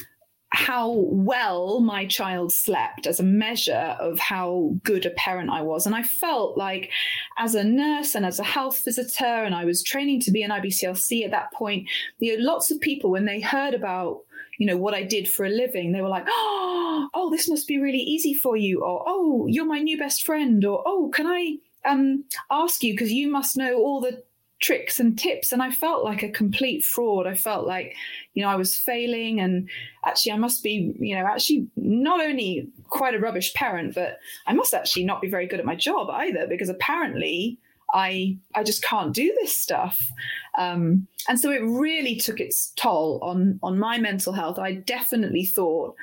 how 0.52 0.92
well 0.92 1.80
my 1.80 2.06
child 2.06 2.52
slept 2.52 3.06
as 3.06 3.20
a 3.20 3.24
measure 3.24 3.96
of 4.00 4.18
how 4.18 4.76
good 4.84 5.06
a 5.06 5.12
parent 5.12 5.52
I 5.52 5.62
was. 5.62 5.86
And 5.86 5.96
I 5.96 6.02
felt 6.02 6.58
like, 6.58 6.90
as 7.38 7.54
a 7.54 7.64
nurse 7.64 8.16
and 8.16 8.26
as 8.26 8.40
a 8.40 8.44
health 8.44 8.84
visitor, 8.84 9.26
and 9.26 9.54
I 9.54 9.66
was 9.66 9.84
training 9.84 10.22
to 10.22 10.32
be 10.32 10.42
an 10.42 10.52
IBCLC 10.52 11.24
at 11.24 11.32
that 11.32 11.54
point, 11.54 11.88
you 12.18 12.36
know, 12.36 12.44
lots 12.44 12.72
of 12.72 12.82
people, 12.82 13.12
when 13.12 13.26
they 13.26 13.42
heard 13.42 13.74
about 13.74 14.22
you 14.60 14.66
know 14.66 14.78
what 14.78 14.94
I 14.94 15.04
did 15.04 15.28
for 15.28 15.46
a 15.46 15.50
living, 15.50 15.94
they 15.94 16.02
were 16.02 16.10
like, 16.10 16.26
"Oh, 16.28 17.08
oh, 17.14 17.32
this 17.32 17.50
must 17.50 17.66
be 17.66 17.80
really 17.80 18.00
easy 18.00 18.34
for 18.34 18.58
you," 18.58 18.82
or 18.82 19.06
"Oh, 19.08 19.48
you're 19.48 19.66
my 19.66 19.80
new 19.80 19.98
best 19.98 20.26
friend," 20.26 20.64
or 20.66 20.84
"Oh, 20.86 21.10
can 21.14 21.26
I 21.26 21.56
um, 21.90 22.26
ask 22.52 22.84
you 22.84 22.94
because 22.94 23.12
you 23.12 23.30
must 23.30 23.58
know 23.58 23.78
all 23.78 24.02
the 24.02 24.24
tricks 24.62 25.00
and 25.00 25.18
tips 25.18 25.54
and 25.54 25.64
i 25.64 25.72
felt 25.72 26.04
like 26.04 26.22
a 26.22 26.30
complete 26.30 26.84
fraud. 26.84 27.26
I 27.26 27.34
felt 27.34 27.66
like 27.66 27.96
you 28.34 28.44
know 28.44 28.50
i 28.50 28.58
was 28.58 28.76
failing 28.76 29.40
and 29.40 29.70
actually 30.06 30.34
i 30.34 30.38
must 30.38 30.62
be 30.64 30.94
you 31.00 31.16
know 31.16 31.26
actually 31.26 31.68
not 31.78 32.20
only 32.20 32.68
quite 32.90 33.16
a 33.16 33.20
rubbish 33.20 33.54
parent 33.54 33.96
but 33.96 34.20
i 34.48 34.54
must 34.54 34.74
actually 34.74 35.06
not 35.06 35.22
be 35.22 35.30
very 35.30 35.48
good 35.48 35.62
at 35.62 35.66
my 35.66 35.76
job 35.76 36.10
either 36.10 36.46
because 36.46 36.68
apparently 36.68 37.58
i 37.94 38.38
i 38.54 38.62
just 38.62 38.84
can't 38.84 39.14
do 39.14 39.34
this 39.40 39.56
stuff. 39.56 40.12
Um, 40.58 41.08
and 41.30 41.40
so 41.40 41.52
it 41.52 41.62
really 41.64 42.18
took 42.18 42.40
its 42.40 42.74
toll 42.76 43.20
on 43.24 43.60
on 43.64 43.80
my 43.80 43.98
mental 43.98 44.34
health. 44.34 44.60
I 44.60 44.74
definitely 44.74 45.46
thought 45.46 45.96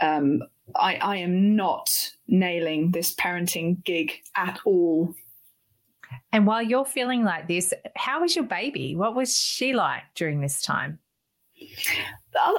um, 0.00 0.42
I, 0.74 0.96
I 0.96 1.16
am 1.16 1.56
not 1.56 2.12
nailing 2.28 2.90
this 2.90 3.14
parenting 3.14 3.82
gig 3.84 4.12
at 4.36 4.58
all 4.64 5.14
and 6.32 6.46
while 6.46 6.62
you're 6.62 6.84
feeling 6.84 7.24
like 7.24 7.48
this, 7.48 7.72
how 7.94 8.20
was 8.20 8.36
your 8.36 8.44
baby? 8.44 8.94
What 8.94 9.14
was 9.14 9.36
she 9.36 9.72
like 9.72 10.02
during 10.14 10.40
this 10.40 10.62
time? 10.62 10.98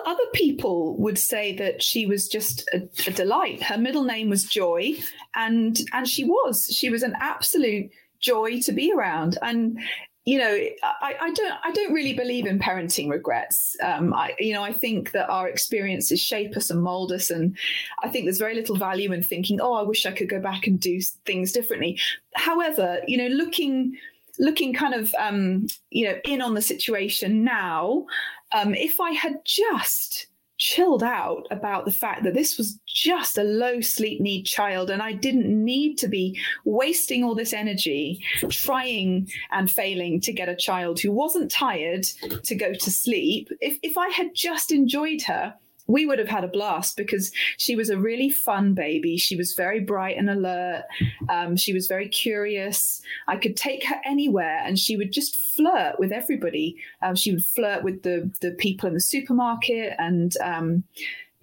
Other 0.05 0.23
people 0.33 0.97
would 0.97 1.19
say 1.19 1.55
that 1.57 1.83
she 1.83 2.07
was 2.07 2.27
just 2.27 2.67
a, 2.73 2.89
a 3.07 3.11
delight. 3.11 3.61
Her 3.61 3.77
middle 3.77 4.03
name 4.03 4.29
was 4.29 4.43
Joy, 4.43 4.95
and 5.35 5.79
and 5.93 6.07
she 6.07 6.23
was. 6.23 6.67
She 6.75 6.89
was 6.89 7.03
an 7.03 7.13
absolute 7.19 7.91
joy 8.19 8.59
to 8.61 8.71
be 8.71 8.91
around. 8.91 9.37
And 9.43 9.79
you 10.27 10.37
know, 10.37 10.57
I, 10.83 11.15
I, 11.21 11.31
don't, 11.31 11.53
I 11.63 11.71
don't 11.71 11.93
really 11.93 12.11
believe 12.11 12.47
in 12.47 12.59
parenting 12.59 13.09
regrets. 13.09 13.77
Um, 13.81 14.13
I, 14.13 14.35
you 14.37 14.51
know, 14.51 14.61
I 14.61 14.73
think 14.73 15.11
that 15.13 15.29
our 15.29 15.47
experiences 15.47 16.19
shape 16.19 16.57
us 16.57 16.69
and 16.69 16.83
mold 16.83 17.13
us, 17.13 17.29
and 17.29 17.57
I 18.03 18.09
think 18.09 18.25
there's 18.25 18.37
very 18.37 18.53
little 18.53 18.75
value 18.75 19.13
in 19.13 19.23
thinking, 19.23 19.61
oh, 19.61 19.71
I 19.75 19.83
wish 19.83 20.05
I 20.05 20.11
could 20.11 20.27
go 20.27 20.41
back 20.41 20.67
and 20.67 20.77
do 20.77 20.99
things 21.25 21.53
differently. 21.53 21.97
However, 22.35 22.99
you 23.07 23.17
know, 23.17 23.27
looking, 23.27 23.95
looking 24.37 24.73
kind 24.73 24.93
of, 24.93 25.15
um, 25.17 25.67
you 25.91 26.05
know, 26.05 26.19
in 26.25 26.41
on 26.41 26.55
the 26.55 26.61
situation 26.61 27.45
now, 27.45 28.05
um, 28.53 28.75
if 28.75 28.99
I 28.99 29.11
had 29.11 29.45
just 29.45 30.27
chilled 30.57 31.03
out 31.03 31.47
about 31.51 31.85
the 31.85 31.91
fact 31.91 32.23
that 32.23 32.33
this 32.33 32.57
was 32.57 32.79
just 32.85 33.37
a 33.37 33.43
low 33.43 33.79
sleep 33.81 34.19
need 34.19 34.43
child 34.43 34.89
and 34.89 35.01
I 35.01 35.13
didn't 35.13 35.47
need 35.47 35.97
to 35.99 36.07
be 36.07 36.39
wasting 36.65 37.23
all 37.23 37.35
this 37.35 37.53
energy 37.53 38.23
trying 38.49 39.29
and 39.51 39.69
failing 39.69 40.19
to 40.21 40.33
get 40.33 40.49
a 40.49 40.55
child 40.55 40.99
who 40.99 41.11
wasn't 41.11 41.51
tired 41.51 42.03
to 42.43 42.55
go 42.55 42.73
to 42.73 42.91
sleep. 42.91 43.49
If, 43.61 43.77
if 43.83 43.97
I 43.97 44.09
had 44.09 44.33
just 44.33 44.71
enjoyed 44.71 45.21
her, 45.23 45.53
we 45.87 46.05
would 46.05 46.19
have 46.19 46.27
had 46.27 46.43
a 46.43 46.49
blast 46.49 46.97
because 46.97 47.31
she 47.57 47.75
was 47.75 47.89
a 47.89 47.97
really 47.97 48.29
fun 48.29 48.73
baby. 48.73 49.17
She 49.17 49.35
was 49.35 49.53
very 49.53 49.79
bright 49.79 50.17
and 50.17 50.29
alert. 50.29 50.83
Um, 51.29 51.55
she 51.55 51.73
was 51.73 51.87
very 51.87 52.09
curious. 52.09 53.01
I 53.27 53.37
could 53.37 53.55
take 53.55 53.85
her 53.85 53.99
anywhere 54.05 54.61
and 54.65 54.77
she 54.77 54.97
would 54.97 55.11
just 55.11 55.35
flirt 55.35 55.97
with 55.97 56.11
everybody. 56.11 56.75
Um, 57.01 57.15
she 57.15 57.31
would 57.31 57.45
flirt 57.45 57.83
with 57.83 58.03
the, 58.03 58.31
the 58.41 58.51
people 58.51 58.87
in 58.87 58.93
the 58.93 59.01
supermarket 59.01 59.93
and, 59.97 60.33
um, 60.43 60.83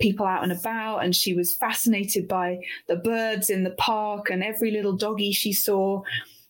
people 0.00 0.26
out 0.26 0.42
and 0.42 0.52
about, 0.52 0.98
and 0.98 1.14
she 1.14 1.34
was 1.34 1.54
fascinated 1.54 2.26
by 2.26 2.58
the 2.88 2.96
birds 2.96 3.48
in 3.48 3.62
the 3.62 3.70
park 3.70 4.28
and 4.28 4.42
every 4.42 4.72
little 4.72 4.92
doggy 4.92 5.32
she 5.32 5.52
saw. 5.52 6.02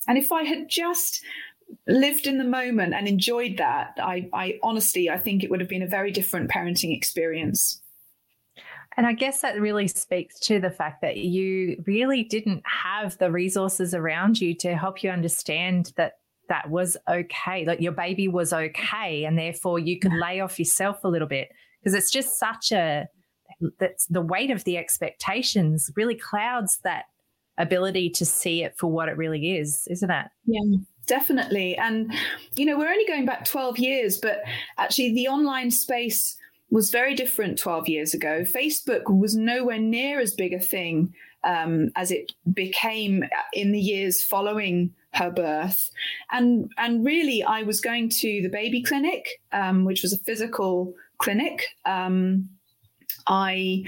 And 0.09 0.17
if 0.17 0.33
I 0.33 0.45
had 0.45 0.69
just 0.69 1.23
lived 1.87 2.27
in 2.27 2.39
the 2.39 2.45
moment 2.45 2.95
and 2.95 3.07
enjoyed 3.07 3.59
that, 3.59 3.99
I, 3.99 4.29
I 4.33 4.59
honestly, 4.63 5.11
I 5.11 5.19
think 5.19 5.43
it 5.43 5.51
would 5.51 5.61
have 5.61 5.69
been 5.69 5.83
a 5.83 5.87
very 5.87 6.11
different 6.11 6.51
parenting 6.51 6.97
experience. 6.97 7.83
And 8.97 9.07
I 9.07 9.13
guess 9.13 9.41
that 9.41 9.61
really 9.61 9.89
speaks 9.89 10.39
to 10.41 10.61
the 10.61 10.71
fact 10.71 11.01
that 11.03 11.17
you 11.17 11.83
really 11.87 12.23
didn't 12.23 12.63
have 12.65 13.19
the 13.19 13.31
resources 13.31 13.95
around 13.95 14.41
you 14.41 14.55
to 14.57 14.77
help 14.77 15.03
you 15.03 15.11
understand 15.11 15.93
that 15.97 16.15
that 16.49 16.71
was 16.71 16.97
okay. 17.09 17.65
Like 17.65 17.81
your 17.81 17.93
baby 17.93 18.29
was 18.29 18.53
okay. 18.53 19.25
And 19.25 19.39
therefore 19.39 19.79
you 19.79 19.99
could 19.99 20.13
lay 20.13 20.41
off 20.41 20.59
yourself 20.59 21.03
a 21.05 21.09
little 21.09 21.29
bit 21.29 21.49
because 21.81 21.95
it's 21.95 22.11
just 22.11 22.39
such 22.39 22.71
a, 22.73 23.07
that's 23.79 24.07
the 24.07 24.21
weight 24.21 24.51
of 24.51 24.65
the 24.65 24.77
expectations 24.77 25.91
really 25.97 26.17
clouds 26.17 26.79
that 26.85 27.05
ability 27.57 28.11
to 28.11 28.27
see 28.27 28.63
it 28.63 28.77
for 28.77 28.89
what 28.89 29.09
it 29.09 29.17
really 29.17 29.57
is, 29.57 29.87
isn't 29.91 30.11
it? 30.11 30.27
Yeah. 30.45 30.79
Definitely. 31.07 31.77
And, 31.77 32.13
you 32.57 32.65
know, 32.65 32.79
we're 32.79 32.89
only 32.89 33.07
going 33.07 33.27
back 33.27 33.45
12 33.45 33.79
years, 33.79 34.19
but 34.19 34.43
actually 34.79 35.15
the 35.15 35.29
online 35.29 35.71
space 35.71 36.37
was 36.75 36.91
very 36.91 37.15
different 37.15 37.57
12 37.57 37.89
years 37.89 38.15
ago. 38.15 38.43
Facebook 38.43 39.03
was 39.09 39.37
nowhere 39.37 39.79
near 39.79 40.19
as 40.19 40.35
big 40.35 40.53
a 40.53 40.59
thing 40.59 41.15
um, 41.45 41.91
as 41.95 42.11
it 42.11 42.33
became 42.53 43.23
in 43.53 43.71
the 43.71 43.79
years 43.79 44.25
following 44.25 44.93
her 45.13 45.31
birth. 45.31 45.93
And, 46.33 46.69
and 46.77 47.05
really, 47.05 47.45
I 47.45 47.63
was 47.63 47.81
going 47.81 48.09
to 48.09 48.43
the 48.43 48.49
baby 48.49 48.83
clinic, 48.83 49.41
um, 49.53 49.85
which 49.85 50.03
was 50.03 50.13
a 50.13 50.19
physical 50.19 50.93
clinic. 51.19 51.65
Um, 51.87 52.49
I, 53.29 53.85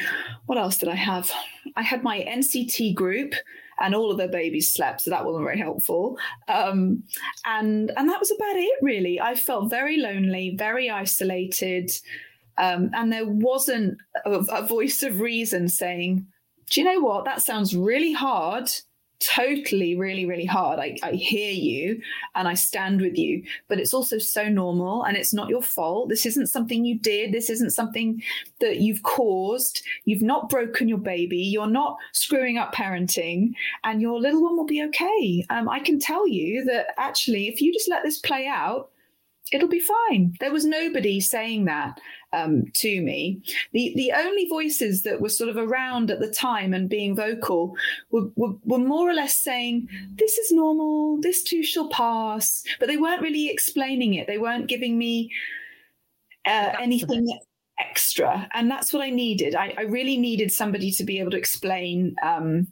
what 0.46 0.56
else 0.56 0.78
did 0.78 0.88
I 0.88 0.94
have? 0.94 1.32
I 1.74 1.82
had 1.82 2.04
my 2.04 2.20
NCT 2.20 2.94
group 2.94 3.34
and 3.80 3.96
all 3.96 4.12
of 4.12 4.16
their 4.16 4.28
babies 4.28 4.72
slept, 4.72 5.00
so 5.00 5.10
that 5.10 5.24
wasn't 5.24 5.44
very 5.44 5.58
helpful. 5.58 6.18
Um, 6.46 7.02
and 7.44 7.90
and 7.96 8.08
that 8.08 8.20
was 8.20 8.30
about 8.30 8.56
it, 8.56 8.78
really. 8.80 9.20
I 9.20 9.34
felt 9.34 9.70
very 9.70 9.98
lonely, 9.98 10.54
very 10.56 10.88
isolated, 10.88 11.90
um, 12.58 12.90
and 12.94 13.12
there 13.12 13.26
wasn't 13.26 13.98
a, 14.24 14.30
a 14.32 14.66
voice 14.66 15.02
of 15.02 15.20
reason 15.20 15.68
saying, 15.68 16.26
"Do 16.70 16.80
you 16.80 16.86
know 16.86 17.00
what? 17.00 17.24
That 17.24 17.42
sounds 17.42 17.76
really 17.76 18.12
hard." 18.12 18.70
totally 19.18 19.96
really 19.96 20.26
really 20.26 20.44
hard. 20.44 20.78
I, 20.78 20.96
I 21.02 21.12
hear 21.12 21.50
you 21.50 22.00
and 22.34 22.46
i 22.46 22.54
stand 22.54 23.00
with 23.00 23.16
you 23.16 23.42
but 23.68 23.78
it's 23.78 23.94
also 23.94 24.18
so 24.18 24.48
normal 24.48 25.04
and 25.04 25.16
it's 25.16 25.32
not 25.32 25.48
your 25.48 25.62
fault. 25.62 26.08
This 26.08 26.26
isn't 26.26 26.48
something 26.48 26.84
you 26.84 26.98
did. 26.98 27.32
This 27.32 27.48
isn't 27.50 27.70
something 27.70 28.22
that 28.60 28.78
you've 28.78 29.02
caused. 29.02 29.82
You've 30.04 30.22
not 30.22 30.48
broken 30.48 30.88
your 30.88 30.98
baby. 30.98 31.38
You're 31.38 31.66
not 31.66 31.96
screwing 32.12 32.58
up 32.58 32.74
parenting 32.74 33.52
and 33.84 34.02
your 34.02 34.20
little 34.20 34.42
one 34.42 34.56
will 34.56 34.66
be 34.66 34.82
okay. 34.84 35.44
Um, 35.50 35.68
i 35.68 35.80
can 35.80 35.98
tell 35.98 36.28
you 36.28 36.64
that 36.64 36.88
actually 36.98 37.48
if 37.48 37.60
you 37.60 37.72
just 37.72 37.88
let 37.88 38.02
this 38.02 38.18
play 38.18 38.46
out 38.46 38.90
it'll 39.52 39.68
be 39.68 39.80
fine. 39.80 40.34
There 40.40 40.52
was 40.52 40.64
nobody 40.64 41.20
saying 41.20 41.66
that 41.66 42.00
um, 42.36 42.64
to 42.74 43.00
me. 43.00 43.42
The 43.72 43.92
the 43.96 44.12
only 44.12 44.46
voices 44.48 45.02
that 45.02 45.20
were 45.20 45.28
sort 45.28 45.50
of 45.50 45.56
around 45.56 46.10
at 46.10 46.20
the 46.20 46.30
time 46.30 46.74
and 46.74 46.88
being 46.88 47.16
vocal 47.16 47.76
were, 48.10 48.28
were, 48.36 48.54
were 48.64 48.78
more 48.78 49.08
or 49.08 49.14
less 49.14 49.36
saying, 49.36 49.88
"This 50.14 50.38
is 50.38 50.52
normal. 50.52 51.20
This 51.20 51.42
too 51.42 51.62
shall 51.62 51.88
pass," 51.88 52.62
but 52.78 52.88
they 52.88 52.96
weren't 52.96 53.22
really 53.22 53.48
explaining 53.48 54.14
it. 54.14 54.26
They 54.26 54.38
weren't 54.38 54.68
giving 54.68 54.98
me 54.98 55.32
uh, 56.46 56.72
anything 56.80 57.26
extra, 57.78 58.48
and 58.52 58.70
that's 58.70 58.92
what 58.92 59.02
I 59.02 59.10
needed. 59.10 59.54
I, 59.54 59.74
I, 59.76 59.82
really 59.82 60.16
needed 60.16 60.50
somebody 60.52 60.90
to 60.92 61.04
be 61.04 61.18
able 61.18 61.30
to 61.32 61.38
explain. 61.38 62.16
Um, 62.22 62.68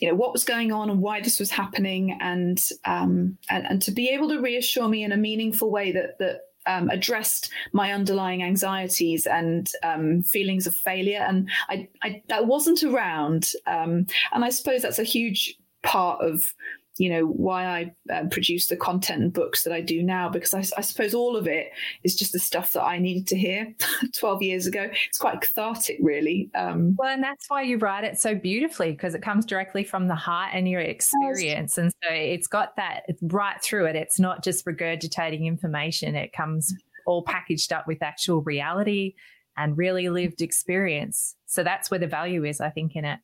you 0.00 0.08
know 0.08 0.14
what 0.14 0.34
was 0.34 0.44
going 0.44 0.72
on 0.72 0.90
and 0.90 1.00
why 1.00 1.22
this 1.22 1.40
was 1.40 1.50
happening 1.50 2.18
and 2.20 2.62
um, 2.84 3.38
and, 3.48 3.66
and 3.66 3.80
to 3.80 3.90
be 3.90 4.10
able 4.10 4.28
to 4.28 4.42
reassure 4.42 4.88
me 4.88 5.02
in 5.02 5.12
a 5.12 5.16
meaningful 5.16 5.70
way 5.70 5.90
that 5.92 6.18
that 6.18 6.40
um, 6.66 6.88
addressed 6.90 7.50
my 7.72 7.92
underlying 7.92 8.42
anxieties 8.42 9.26
and 9.26 9.70
um, 9.82 10.22
feelings 10.22 10.66
of 10.66 10.74
failure. 10.74 11.24
And 11.26 11.48
I, 11.68 11.88
I 12.02 12.22
that 12.28 12.46
wasn't 12.46 12.82
around. 12.82 13.52
Um, 13.66 14.06
and 14.32 14.44
I 14.44 14.50
suppose 14.50 14.82
that's 14.82 14.98
a 14.98 15.04
huge 15.04 15.56
part 15.82 16.20
of 16.22 16.54
you 16.98 17.10
know 17.10 17.26
why 17.26 17.66
I 17.66 17.94
uh, 18.12 18.24
produce 18.30 18.68
the 18.68 18.76
content 18.76 19.22
and 19.22 19.32
books 19.32 19.64
that 19.64 19.72
I 19.72 19.80
do 19.80 20.02
now 20.02 20.28
because 20.28 20.54
I, 20.54 20.60
I, 20.76 20.80
suppose 20.80 21.14
all 21.14 21.36
of 21.36 21.46
it 21.46 21.70
is 22.04 22.14
just 22.14 22.32
the 22.32 22.38
stuff 22.38 22.72
that 22.72 22.82
I 22.82 22.98
needed 22.98 23.26
to 23.28 23.36
hear 23.36 23.74
12 24.18 24.42
years 24.42 24.66
ago. 24.66 24.88
It's 25.08 25.18
quite 25.18 25.40
cathartic, 25.40 25.98
really. 26.00 26.50
Um, 26.54 26.96
well, 26.98 27.08
and 27.08 27.22
that's 27.22 27.48
why 27.48 27.62
you 27.62 27.78
write 27.78 28.04
it 28.04 28.18
so 28.18 28.34
beautifully 28.34 28.92
because 28.92 29.14
it 29.14 29.22
comes 29.22 29.44
directly 29.44 29.84
from 29.84 30.08
the 30.08 30.14
heart 30.14 30.50
and 30.54 30.68
your 30.68 30.80
experience, 30.80 31.78
and 31.78 31.92
so 32.02 32.10
it's 32.10 32.46
got 32.46 32.76
that 32.76 33.02
it's 33.08 33.22
right 33.22 33.60
through 33.62 33.86
it. 33.86 33.96
It's 33.96 34.18
not 34.18 34.42
just 34.42 34.64
regurgitating 34.64 35.44
information; 35.44 36.14
it 36.14 36.32
comes 36.32 36.74
all 37.06 37.22
packaged 37.22 37.72
up 37.72 37.86
with 37.86 38.02
actual 38.02 38.42
reality 38.42 39.14
and 39.56 39.78
really 39.78 40.08
lived 40.08 40.42
experience. 40.42 41.36
So 41.46 41.62
that's 41.62 41.90
where 41.90 42.00
the 42.00 42.06
value 42.06 42.44
is, 42.44 42.60
I 42.60 42.70
think, 42.70 42.96
in 42.96 43.04
it. 43.04 43.20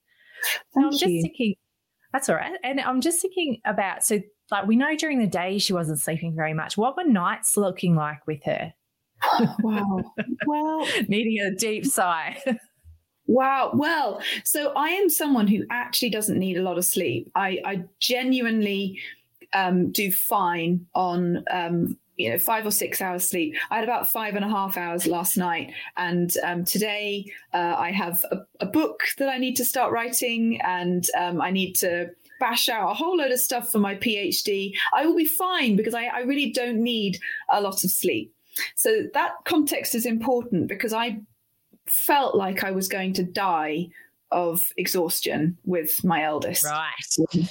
Thank 0.75 0.87
I'm 0.87 0.93
just 0.93 1.05
you. 1.05 1.23
thinking 1.23 1.55
that's 2.13 2.29
all 2.29 2.37
right. 2.37 2.53
And 2.63 2.81
I'm 2.81 3.01
just 3.01 3.21
thinking 3.21 3.61
about 3.65 4.05
so 4.05 4.21
like 4.51 4.67
we 4.67 4.77
know 4.77 4.95
during 4.97 5.19
the 5.19 5.27
day 5.27 5.59
she 5.59 5.73
wasn't 5.73 6.01
sleeping 6.01 6.35
very 6.35 6.55
much. 6.55 6.77
What 6.77 6.97
were 6.97 7.05
nights 7.05 7.57
looking 7.57 7.95
like 7.95 8.27
with 8.27 8.45
her? 8.45 8.73
wow. 9.61 10.03
Well, 10.47 10.87
needing 11.09 11.41
a 11.41 11.55
deep 11.55 11.87
sigh. 11.87 12.43
Wow. 13.29 13.71
Well, 13.73 14.21
so 14.43 14.73
I 14.75 14.89
am 14.89 15.09
someone 15.09 15.47
who 15.47 15.63
actually 15.71 16.11
doesn't 16.11 16.39
need 16.39 16.57
a 16.57 16.63
lot 16.63 16.77
of 16.77 16.85
sleep. 16.85 17.31
I, 17.37 17.61
I 17.65 17.85
genuinely 18.01 18.99
um, 19.55 19.93
do 19.93 20.11
fine 20.11 20.87
on 20.93 21.45
um, 21.49 21.97
you 22.17 22.31
know 22.31 22.39
five 22.39 22.67
or 22.67 22.71
six 22.71 23.01
hours 23.01 23.29
sleep. 23.29 23.55
I 23.71 23.77
had 23.77 23.85
about 23.85 24.13
five 24.13 24.35
and 24.35 24.45
a 24.45 24.49
half 24.49 24.77
hours 24.77 25.07
last 25.07 25.37
night. 25.37 25.73
And 25.97 26.35
um, 26.43 26.65
today 26.65 27.31
uh, 27.53 27.75
i 27.79 27.91
have 27.91 28.25
a, 28.31 28.39
a, 28.61 28.67
book 28.67 29.01
that 29.19 29.29
i 29.29 29.39
need 29.39 29.57
to 29.57 29.65
start 29.65 29.93
writing 29.93 30.61
and 30.63 31.07
um, 31.19 31.41
i 31.41 31.51
need 31.51 31.75
to 31.75 32.09
bash 32.41 32.69
out 32.69 32.91
a 32.91 32.95
whole 32.95 33.17
load 33.17 33.31
of 33.31 33.39
stuff 33.39 33.71
for 33.71 33.79
my 33.79 33.95
phd 33.95 34.73
i 34.95 35.07
will 35.07 35.17
be 35.17 35.27
fine 35.27 35.77
because 35.77 35.95
I, 35.95 36.07
I 36.07 36.21
really 36.21 36.51
don't 36.51 36.83
need 36.83 37.19
a 37.51 37.61
lot 37.61 37.85
of 37.85 37.91
sleep. 37.91 38.35
So 38.75 39.05
that 39.15 39.33
context 39.45 39.95
is 39.95 40.07
important 40.07 40.69
because 40.69 40.93
i 40.93 41.19
felt 41.87 42.35
like 42.35 42.65
i 42.65 42.71
was 42.71 42.89
going 42.89 43.13
to 43.15 43.23
die 43.23 43.89
of 44.33 44.73
exhaustion 44.77 45.57
with 45.65 46.03
my 46.05 46.25
eldest. 46.25 46.65
Right. 46.65 46.91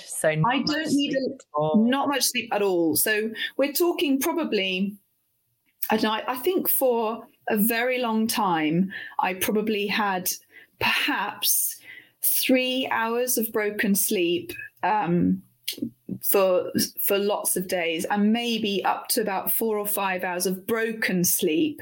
So 0.06 0.30
I 0.30 0.64
don't 0.64 0.92
need 0.92 1.16
a, 1.16 1.78
not 1.78 2.08
much 2.08 2.24
sleep 2.24 2.50
at 2.54 2.62
all. 2.62 2.96
So 2.96 3.30
we're 3.58 3.74
talking 3.74 4.20
probably, 4.20 4.98
I 5.90 5.98
don't 5.98 6.04
know, 6.04 6.24
I 6.28 6.36
think 6.38 6.68
for 6.68 7.28
a 7.50 7.58
very 7.58 8.00
long 8.00 8.28
time, 8.28 8.92
I 9.20 9.34
probably 9.34 9.88
had 9.88 10.30
perhaps 10.80 11.78
three 12.24 12.88
hours 12.92 13.38
of 13.38 13.52
broken 13.52 13.96
sleep 13.96 14.54
um, 14.84 15.42
for 16.24 16.72
for 17.02 17.18
lots 17.18 17.56
of 17.56 17.68
days, 17.68 18.06
and 18.06 18.34
maybe 18.34 18.84
up 18.84 19.08
to 19.10 19.22
about 19.22 19.52
four 19.52 19.78
or 19.78 19.88
five 19.88 20.24
hours 20.24 20.46
of 20.46 20.68
broken 20.68 21.24
sleep 21.24 21.82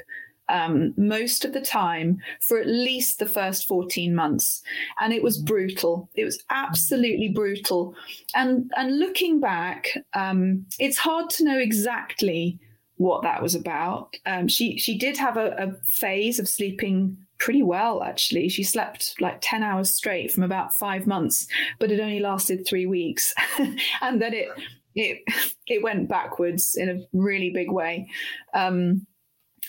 um, 0.50 0.94
most 0.98 1.46
of 1.46 1.54
the 1.54 1.62
time 1.62 2.18
for 2.42 2.60
at 2.60 2.68
least 2.68 3.20
the 3.20 3.26
first 3.26 3.68
14 3.68 4.14
months. 4.14 4.62
And 5.00 5.14
it 5.14 5.24
was 5.24 5.38
brutal. 5.38 6.10
It 6.16 6.26
was 6.26 6.44
absolutely 6.50 7.30
brutal. 7.30 7.96
And, 8.36 8.72
and 8.76 9.00
looking 9.00 9.40
back, 9.40 9.90
um, 10.14 10.66
it's 10.80 10.98
hard 10.98 11.30
to 11.32 11.44
know 11.44 11.58
exactly 11.58 12.60
what 12.96 13.24
that 13.24 13.42
was 13.42 13.56
about. 13.56 14.16
Um, 14.26 14.48
she, 14.48 14.78
she 14.78 14.98
did 14.98 15.18
have 15.18 15.38
a, 15.38 15.52
a 15.58 15.74
phase 15.86 16.40
of 16.40 16.50
sleeping 16.50 17.18
pretty 17.38 17.64
well 17.64 18.04
actually 18.04 18.50
she 18.50 18.64
slept 18.64 19.16
like 19.22 19.38
10 19.40 19.64
hours 19.64 19.96
straight 19.96 20.30
from 20.30 20.44
about 20.44 20.74
five 20.74 21.08
months 21.08 21.48
but 21.80 21.90
it 21.90 22.02
only 22.02 22.20
lasted 22.20 22.68
three 22.68 22.86
weeks 22.86 23.34
and 24.02 24.22
then 24.22 24.34
it 24.34 24.50
it 24.94 25.20
it 25.68 25.82
went 25.82 26.10
backwards 26.10 26.76
in 26.76 26.90
a 26.90 27.00
really 27.14 27.50
big 27.50 27.72
way 27.72 28.08
um, 28.54 29.08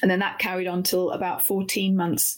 and 0.03 0.11
then 0.11 0.21
that 0.21 0.39
carried 0.39 0.67
on 0.67 0.83
till 0.83 1.11
about 1.11 1.43
14 1.43 1.97
months. 1.97 2.37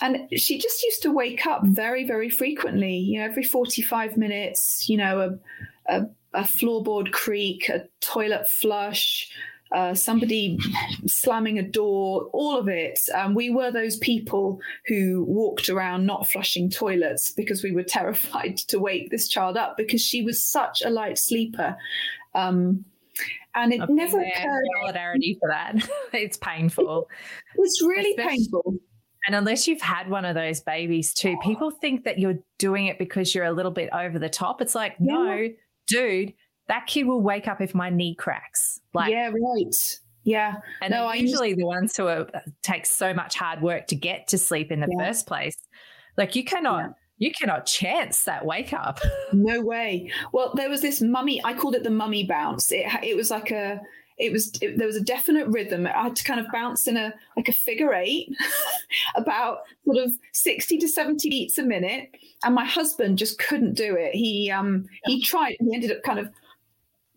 And 0.00 0.28
she 0.38 0.58
just 0.58 0.82
used 0.82 1.02
to 1.02 1.12
wake 1.12 1.46
up 1.46 1.62
very, 1.64 2.06
very 2.06 2.28
frequently, 2.28 2.96
you 2.96 3.18
know, 3.18 3.24
every 3.24 3.44
45 3.44 4.16
minutes, 4.16 4.88
you 4.88 4.98
know, 4.98 5.38
a, 5.88 5.96
a, 5.96 6.06
a 6.34 6.42
floorboard 6.42 7.12
creak, 7.12 7.68
a 7.68 7.86
toilet 8.00 8.48
flush, 8.48 9.30
uh, 9.72 9.94
somebody 9.94 10.58
slamming 11.06 11.58
a 11.58 11.62
door, 11.62 12.28
all 12.32 12.58
of 12.58 12.68
it. 12.68 13.00
Um, 13.14 13.34
we 13.34 13.50
were 13.50 13.70
those 13.70 13.96
people 13.96 14.60
who 14.86 15.24
walked 15.24 15.68
around 15.68 16.06
not 16.06 16.28
flushing 16.28 16.70
toilets 16.70 17.30
because 17.30 17.62
we 17.62 17.72
were 17.72 17.82
terrified 17.98 18.58
to 18.68 18.78
wake 18.78 19.10
this 19.10 19.28
child 19.28 19.56
up 19.56 19.76
because 19.76 20.02
she 20.02 20.22
was 20.22 20.44
such 20.44 20.82
a 20.82 20.90
light 20.90 21.18
sleeper. 21.18 21.76
Um, 22.34 22.84
and 23.56 23.72
it 23.72 23.88
never 23.88 24.20
occurred. 24.20 24.64
Solidarity 24.80 25.36
for 25.40 25.48
that. 25.48 25.88
it's 26.12 26.36
painful. 26.36 27.08
It's 27.56 27.82
really 27.82 28.10
Especially, 28.10 28.36
painful. 28.36 28.74
And 29.26 29.34
unless 29.34 29.66
you've 29.66 29.80
had 29.80 30.08
one 30.08 30.24
of 30.24 30.34
those 30.34 30.60
babies 30.60 31.12
too, 31.12 31.36
people 31.42 31.70
think 31.70 32.04
that 32.04 32.18
you're 32.18 32.38
doing 32.58 32.86
it 32.86 32.98
because 32.98 33.34
you're 33.34 33.44
a 33.44 33.52
little 33.52 33.72
bit 33.72 33.88
over 33.92 34.18
the 34.18 34.28
top. 34.28 34.60
It's 34.60 34.74
like, 34.74 34.94
yeah. 35.00 35.14
no, 35.14 35.48
dude, 35.88 36.34
that 36.68 36.86
kid 36.86 37.04
will 37.04 37.22
wake 37.22 37.48
up 37.48 37.60
if 37.60 37.74
my 37.74 37.90
knee 37.90 38.14
cracks. 38.14 38.80
Like, 38.94 39.10
yeah, 39.10 39.30
right. 39.30 39.98
Yeah. 40.22 40.56
And 40.82 40.90
no, 40.92 41.12
usually 41.12 41.54
the 41.54 41.66
ones 41.66 41.96
who 41.96 42.06
are, 42.06 42.26
uh, 42.34 42.40
take 42.62 42.84
so 42.86 43.14
much 43.14 43.36
hard 43.36 43.62
work 43.62 43.86
to 43.88 43.96
get 43.96 44.28
to 44.28 44.38
sleep 44.38 44.70
in 44.70 44.80
the 44.80 44.88
yeah. 44.96 45.06
first 45.06 45.26
place. 45.26 45.56
Like 46.16 46.34
you 46.36 46.44
cannot. 46.44 46.84
Yeah. 46.84 46.92
You 47.18 47.32
cannot 47.32 47.66
chance 47.66 48.24
that 48.24 48.44
wake 48.44 48.72
up. 48.72 49.00
no 49.32 49.60
way. 49.60 50.10
Well, 50.32 50.52
there 50.54 50.68
was 50.68 50.82
this 50.82 51.00
mummy. 51.00 51.40
I 51.44 51.54
called 51.54 51.74
it 51.74 51.82
the 51.82 51.90
mummy 51.90 52.24
bounce. 52.24 52.70
It 52.72 52.86
it 53.02 53.16
was 53.16 53.30
like 53.30 53.50
a 53.50 53.80
it 54.18 54.32
was 54.32 54.52
it, 54.62 54.78
there 54.78 54.86
was 54.86 54.96
a 54.96 55.02
definite 55.02 55.46
rhythm. 55.48 55.86
I 55.86 56.04
had 56.04 56.16
to 56.16 56.24
kind 56.24 56.40
of 56.40 56.46
bounce 56.52 56.86
in 56.86 56.96
a 56.96 57.12
like 57.36 57.48
a 57.48 57.52
figure 57.52 57.92
eight, 57.92 58.34
about 59.16 59.60
sort 59.84 59.98
of 59.98 60.12
sixty 60.32 60.78
to 60.78 60.88
seventy 60.88 61.28
beats 61.28 61.58
a 61.58 61.62
minute, 61.62 62.10
and 62.44 62.54
my 62.54 62.64
husband 62.64 63.18
just 63.18 63.38
couldn't 63.38 63.74
do 63.74 63.96
it. 63.96 64.14
He 64.14 64.50
um 64.50 64.86
he 65.04 65.22
tried. 65.22 65.56
He 65.60 65.74
ended 65.74 65.92
up 65.92 66.02
kind 66.02 66.18
of 66.18 66.30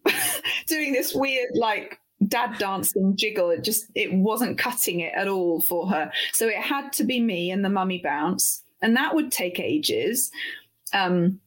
doing 0.67 0.91
this 0.91 1.13
weird 1.13 1.49
like 1.55 1.99
dad 2.27 2.57
dancing 2.57 3.15
jiggle. 3.15 3.49
It 3.49 3.63
just 3.63 3.85
it 3.95 4.13
wasn't 4.13 4.57
cutting 4.57 4.99
it 4.99 5.13
at 5.15 5.27
all 5.27 5.61
for 5.61 5.87
her. 5.89 6.11
So 6.33 6.47
it 6.47 6.57
had 6.57 6.91
to 6.93 7.03
be 7.05 7.21
me 7.21 7.51
and 7.51 7.63
the 7.63 7.69
mummy 7.69 8.01
bounce, 8.03 8.63
and 8.81 8.95
that 8.95 9.15
would 9.15 9.31
take 9.31 9.59
ages. 9.59 10.31
Um, 10.93 11.39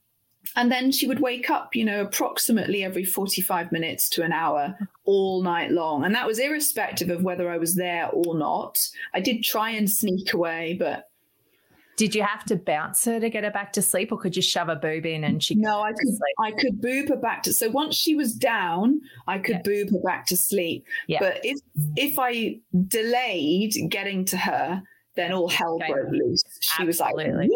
and 0.57 0.71
then 0.71 0.93
she 0.93 1.07
would 1.07 1.21
wake 1.21 1.51
up, 1.51 1.75
you 1.75 1.85
know, 1.85 2.03
approximately 2.03 2.85
every 2.85 3.05
45 3.05 3.73
minutes 3.73 4.09
to 4.11 4.23
an 4.23 4.33
hour 4.33 4.77
all 5.05 5.43
night 5.43 5.71
long. 5.71 6.05
And 6.05 6.15
that 6.15 6.27
was 6.27 6.39
irrespective 6.39 7.11
of 7.11 7.23
whether 7.23 7.51
I 7.51 7.59
was 7.59 7.75
there 7.75 8.09
or 8.11 8.37
not. 8.37 8.79
I 9.15 9.21
did 9.21 9.43
try 9.43 9.71
and 9.71 9.89
sneak 9.89 10.33
away, 10.33 10.77
but. 10.79 11.09
Did 11.97 12.15
you 12.15 12.23
have 12.23 12.45
to 12.47 12.57
bounce 12.57 13.05
her 13.05 13.21
to 13.21 13.29
get 13.29 13.45
her 13.45 13.51
back 13.51 13.75
to 13.75 13.83
sleep, 13.83 14.13
or 14.13 14.19
could 14.19 14.35
you 14.35 14.43
shove 14.43 14.71
a 14.71 14.75
boob 14.75 15.05
in 15.05 15.25
and 15.25 15.43
she? 15.43 15.55
No, 15.55 15.83
I 15.83 15.93
could. 15.93 16.19
I 16.41 16.51
could 16.51 16.81
boob 16.81 17.11
her 17.11 17.17
back 17.17 17.43
to. 17.45 17.53
So 17.53 17.69
once 17.69 17.95
she 17.95 18.15
was 18.15 18.33
down, 18.33 19.03
I 19.29 19.39
could 19.39 19.57
yeah. 19.57 19.63
boob 19.63 19.91
her 19.93 20.01
back 20.01 20.25
to 20.27 20.37
sleep. 20.37 20.87
Yeah. 21.07 21.19
But 21.21 21.41
if 21.45 21.61
if 21.95 22.19
I 22.19 22.61
delayed 22.89 23.75
getting 23.91 24.25
to 24.25 24.39
her, 24.39 24.83
then 25.15 25.33
all 25.33 25.49
hell 25.49 25.75
okay. 25.75 25.93
broke 25.93 26.11
loose. 26.13 26.43
She 26.61 26.83
Absolutely. 26.83 26.87
was 26.87 27.01
like, 27.01 27.51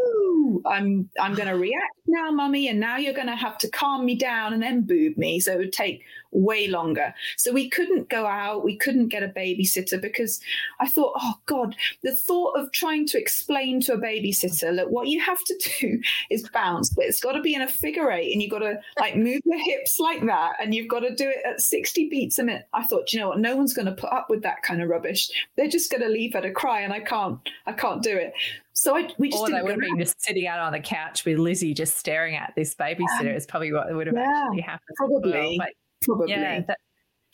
I'm 0.66 1.08
I'm 1.20 1.34
gonna 1.34 1.56
react 1.56 1.96
now, 2.06 2.30
mummy, 2.30 2.68
and 2.68 2.78
now 2.78 2.96
you're 2.96 3.14
gonna 3.14 3.36
have 3.36 3.58
to 3.58 3.68
calm 3.68 4.04
me 4.04 4.14
down 4.14 4.52
and 4.52 4.62
then 4.62 4.82
boob 4.82 5.16
me. 5.16 5.40
So 5.40 5.52
it 5.52 5.58
would 5.58 5.72
take 5.72 6.02
way 6.36 6.68
longer. 6.68 7.14
So 7.36 7.52
we 7.52 7.68
couldn't 7.68 8.08
go 8.08 8.26
out, 8.26 8.64
we 8.64 8.76
couldn't 8.76 9.08
get 9.08 9.22
a 9.22 9.28
babysitter 9.28 10.00
because 10.00 10.40
I 10.80 10.88
thought, 10.88 11.14
oh 11.16 11.34
God, 11.46 11.74
the 12.02 12.14
thought 12.14 12.58
of 12.58 12.72
trying 12.72 13.06
to 13.08 13.18
explain 13.18 13.80
to 13.82 13.94
a 13.94 13.98
babysitter, 13.98 14.74
look, 14.74 14.90
what 14.90 15.08
you 15.08 15.20
have 15.20 15.42
to 15.44 15.70
do 15.80 16.00
is 16.30 16.48
bounce, 16.50 16.90
but 16.90 17.06
it's 17.06 17.20
got 17.20 17.32
to 17.32 17.40
be 17.40 17.54
in 17.54 17.62
a 17.62 17.68
figure 17.68 18.10
eight 18.10 18.32
and 18.32 18.42
you've 18.42 18.50
got 18.50 18.58
to 18.60 18.78
like 19.00 19.16
move 19.16 19.40
your 19.44 19.58
hips 19.58 19.98
like 19.98 20.24
that 20.26 20.56
and 20.60 20.74
you've 20.74 20.88
got 20.88 21.00
to 21.00 21.14
do 21.14 21.28
it 21.28 21.38
at 21.46 21.60
60 21.60 22.08
beats 22.08 22.38
a 22.38 22.44
minute. 22.44 22.68
I 22.72 22.84
thought, 22.84 23.12
you 23.12 23.20
know 23.20 23.28
what, 23.28 23.40
no 23.40 23.56
one's 23.56 23.74
going 23.74 23.86
to 23.86 23.92
put 23.92 24.12
up 24.12 24.28
with 24.28 24.42
that 24.42 24.62
kind 24.62 24.82
of 24.82 24.88
rubbish. 24.88 25.30
They're 25.56 25.68
just 25.68 25.90
going 25.90 26.02
to 26.02 26.08
leave 26.08 26.34
her 26.34 26.42
to 26.42 26.52
cry 26.52 26.80
and 26.80 26.92
I 26.92 27.00
can't, 27.00 27.38
I 27.66 27.72
can't 27.72 28.02
do 28.02 28.14
it. 28.14 28.34
So 28.76 28.94
I, 28.94 29.08
we 29.16 29.30
just 29.30 29.42
or 29.42 29.48
they 29.48 29.62
would 29.62 29.70
have 29.70 29.80
been 29.80 29.98
just 29.98 30.22
sitting 30.22 30.46
out 30.46 30.58
on 30.58 30.70
the 30.70 30.80
couch 30.80 31.24
with 31.24 31.38
Lizzie 31.38 31.72
just 31.72 31.96
staring 31.96 32.36
at 32.36 32.52
this 32.56 32.74
babysitter. 32.74 33.20
Um, 33.20 33.26
is 33.28 33.46
probably 33.46 33.72
what 33.72 33.92
would 33.92 34.06
have 34.06 34.14
yeah, 34.14 34.44
actually 34.44 34.60
happened. 34.60 34.96
Probably. 34.96 35.56
But 35.58 35.70
probably. 36.02 36.30
Yeah, 36.30 36.60
that, 36.68 36.78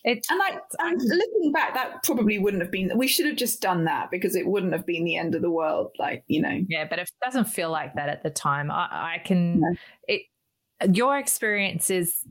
it, 0.05 0.25
and 0.31 0.39
like 0.39 0.61
and 0.79 1.01
looking 1.03 1.51
back, 1.53 1.75
that 1.75 2.05
probably 2.05 2.39
wouldn't 2.39 2.63
have 2.63 2.71
been. 2.71 2.93
We 2.97 3.09
should 3.09 3.27
have 3.27 3.35
just 3.35 3.61
done 3.61 3.87
that 3.87 4.09
because 4.13 4.37
it 4.37 4.47
wouldn't 4.47 4.73
have 4.73 4.87
been 4.87 5.05
the 5.05 5.17
end 5.17 5.35
of 5.35 5.43
the 5.43 5.51
world. 5.51 5.91
Like 5.99 6.23
you 6.29 6.41
know. 6.41 6.61
Yeah, 6.69 6.87
but 6.89 7.01
it 7.01 7.11
doesn't 7.21 7.47
feel 7.47 7.71
like 7.71 7.95
that 7.97 8.09
at 8.09 8.23
the 8.23 8.31
time. 8.31 8.71
I, 8.71 9.17
I 9.17 9.23
can. 9.25 9.61
No. 9.61 9.75
It. 10.07 10.23
Your 10.93 11.19
experience 11.19 11.91
is. 11.91 12.25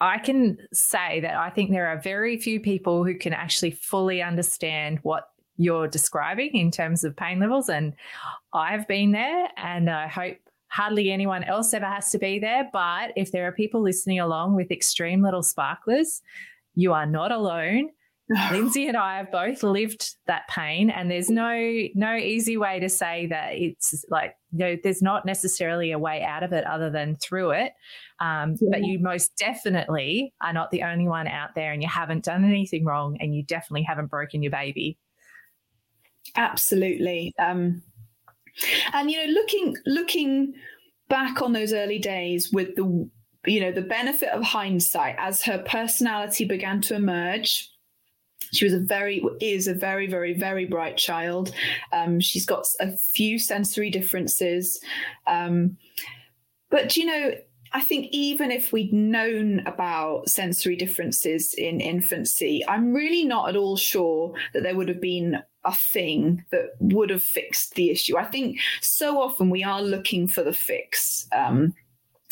I 0.00 0.18
can 0.18 0.58
say 0.72 1.20
that 1.20 1.36
I 1.36 1.50
think 1.50 1.70
there 1.70 1.86
are 1.86 2.00
very 2.00 2.36
few 2.36 2.58
people 2.58 3.04
who 3.04 3.14
can 3.14 3.32
actually 3.32 3.70
fully 3.70 4.22
understand 4.22 4.98
what 5.02 5.28
you're 5.56 5.88
describing 5.88 6.54
in 6.54 6.70
terms 6.70 7.04
of 7.04 7.16
pain 7.16 7.40
levels, 7.40 7.68
and 7.68 7.94
I've 8.52 8.86
been 8.88 9.12
there, 9.12 9.48
and 9.56 9.90
I 9.90 10.08
hope 10.08 10.36
hardly 10.68 11.12
anyone 11.12 11.44
else 11.44 11.72
ever 11.72 11.86
has 11.86 12.10
to 12.10 12.18
be 12.18 12.38
there. 12.38 12.68
But 12.72 13.12
if 13.16 13.30
there 13.30 13.46
are 13.46 13.52
people 13.52 13.80
listening 13.80 14.18
along 14.18 14.56
with 14.56 14.72
extreme 14.72 15.22
little 15.22 15.42
sparklers, 15.42 16.20
you 16.74 16.92
are 16.92 17.06
not 17.06 17.30
alone. 17.30 17.90
Lyndsey 18.50 18.88
and 18.88 18.96
I 18.96 19.18
have 19.18 19.30
both 19.30 19.62
lived 19.62 20.16
that 20.26 20.48
pain, 20.48 20.90
and 20.90 21.10
there's 21.10 21.28
no 21.28 21.54
no 21.94 22.16
easy 22.16 22.56
way 22.56 22.80
to 22.80 22.88
say 22.88 23.26
that 23.26 23.50
it's 23.52 24.04
like 24.08 24.34
you 24.52 24.58
know, 24.58 24.76
there's 24.82 25.02
not 25.02 25.26
necessarily 25.26 25.92
a 25.92 25.98
way 25.98 26.22
out 26.22 26.42
of 26.42 26.52
it 26.52 26.64
other 26.64 26.90
than 26.90 27.16
through 27.16 27.50
it. 27.50 27.72
Um, 28.20 28.56
yeah. 28.60 28.68
But 28.72 28.84
you 28.84 28.98
most 28.98 29.36
definitely 29.36 30.32
are 30.40 30.52
not 30.52 30.70
the 30.70 30.84
only 30.84 31.06
one 31.06 31.28
out 31.28 31.54
there, 31.54 31.72
and 31.72 31.82
you 31.82 31.88
haven't 31.88 32.24
done 32.24 32.44
anything 32.44 32.84
wrong, 32.84 33.16
and 33.20 33.34
you 33.34 33.42
definitely 33.42 33.82
haven't 33.82 34.06
broken 34.06 34.42
your 34.42 34.52
baby. 34.52 34.98
Absolutely. 36.36 37.32
Um, 37.38 37.82
and 38.92 39.10
you 39.10 39.26
know, 39.26 39.32
looking 39.32 39.76
looking 39.86 40.54
back 41.08 41.42
on 41.42 41.52
those 41.52 41.72
early 41.72 41.98
days 41.98 42.50
with 42.52 42.74
the 42.76 43.08
you 43.46 43.60
know 43.60 43.72
the 43.72 43.82
benefit 43.82 44.30
of 44.30 44.42
hindsight 44.42 45.16
as 45.18 45.42
her 45.42 45.58
personality 45.66 46.44
began 46.44 46.80
to 46.80 46.94
emerge 46.94 47.70
she 48.52 48.64
was 48.64 48.72
a 48.72 48.78
very 48.78 49.22
is 49.40 49.66
a 49.66 49.74
very 49.74 50.06
very 50.06 50.32
very 50.32 50.64
bright 50.64 50.96
child 50.96 51.52
um, 51.92 52.20
she's 52.20 52.46
got 52.46 52.64
a 52.80 52.96
few 52.96 53.38
sensory 53.38 53.90
differences 53.90 54.80
um, 55.26 55.76
but 56.70 56.96
you 56.96 57.04
know 57.04 57.32
I 57.76 57.80
think 57.80 58.06
even 58.12 58.52
if 58.52 58.72
we'd 58.72 58.92
known 58.92 59.60
about 59.66 60.28
sensory 60.28 60.76
differences 60.76 61.54
in 61.54 61.80
infancy, 61.80 62.62
I'm 62.68 62.92
really 62.92 63.24
not 63.24 63.48
at 63.48 63.56
all 63.56 63.76
sure 63.76 64.32
that 64.52 64.62
there 64.62 64.76
would 64.76 64.88
have 64.88 65.00
been 65.00 65.42
a 65.64 65.74
thing 65.74 66.44
that 66.50 66.70
would 66.80 67.10
have 67.10 67.22
fixed 67.22 67.74
the 67.74 67.90
issue. 67.90 68.16
I 68.16 68.24
think 68.24 68.58
so 68.80 69.20
often 69.20 69.50
we 69.50 69.64
are 69.64 69.82
looking 69.82 70.28
for 70.28 70.42
the 70.42 70.52
fix. 70.52 71.26
Um, 71.32 71.74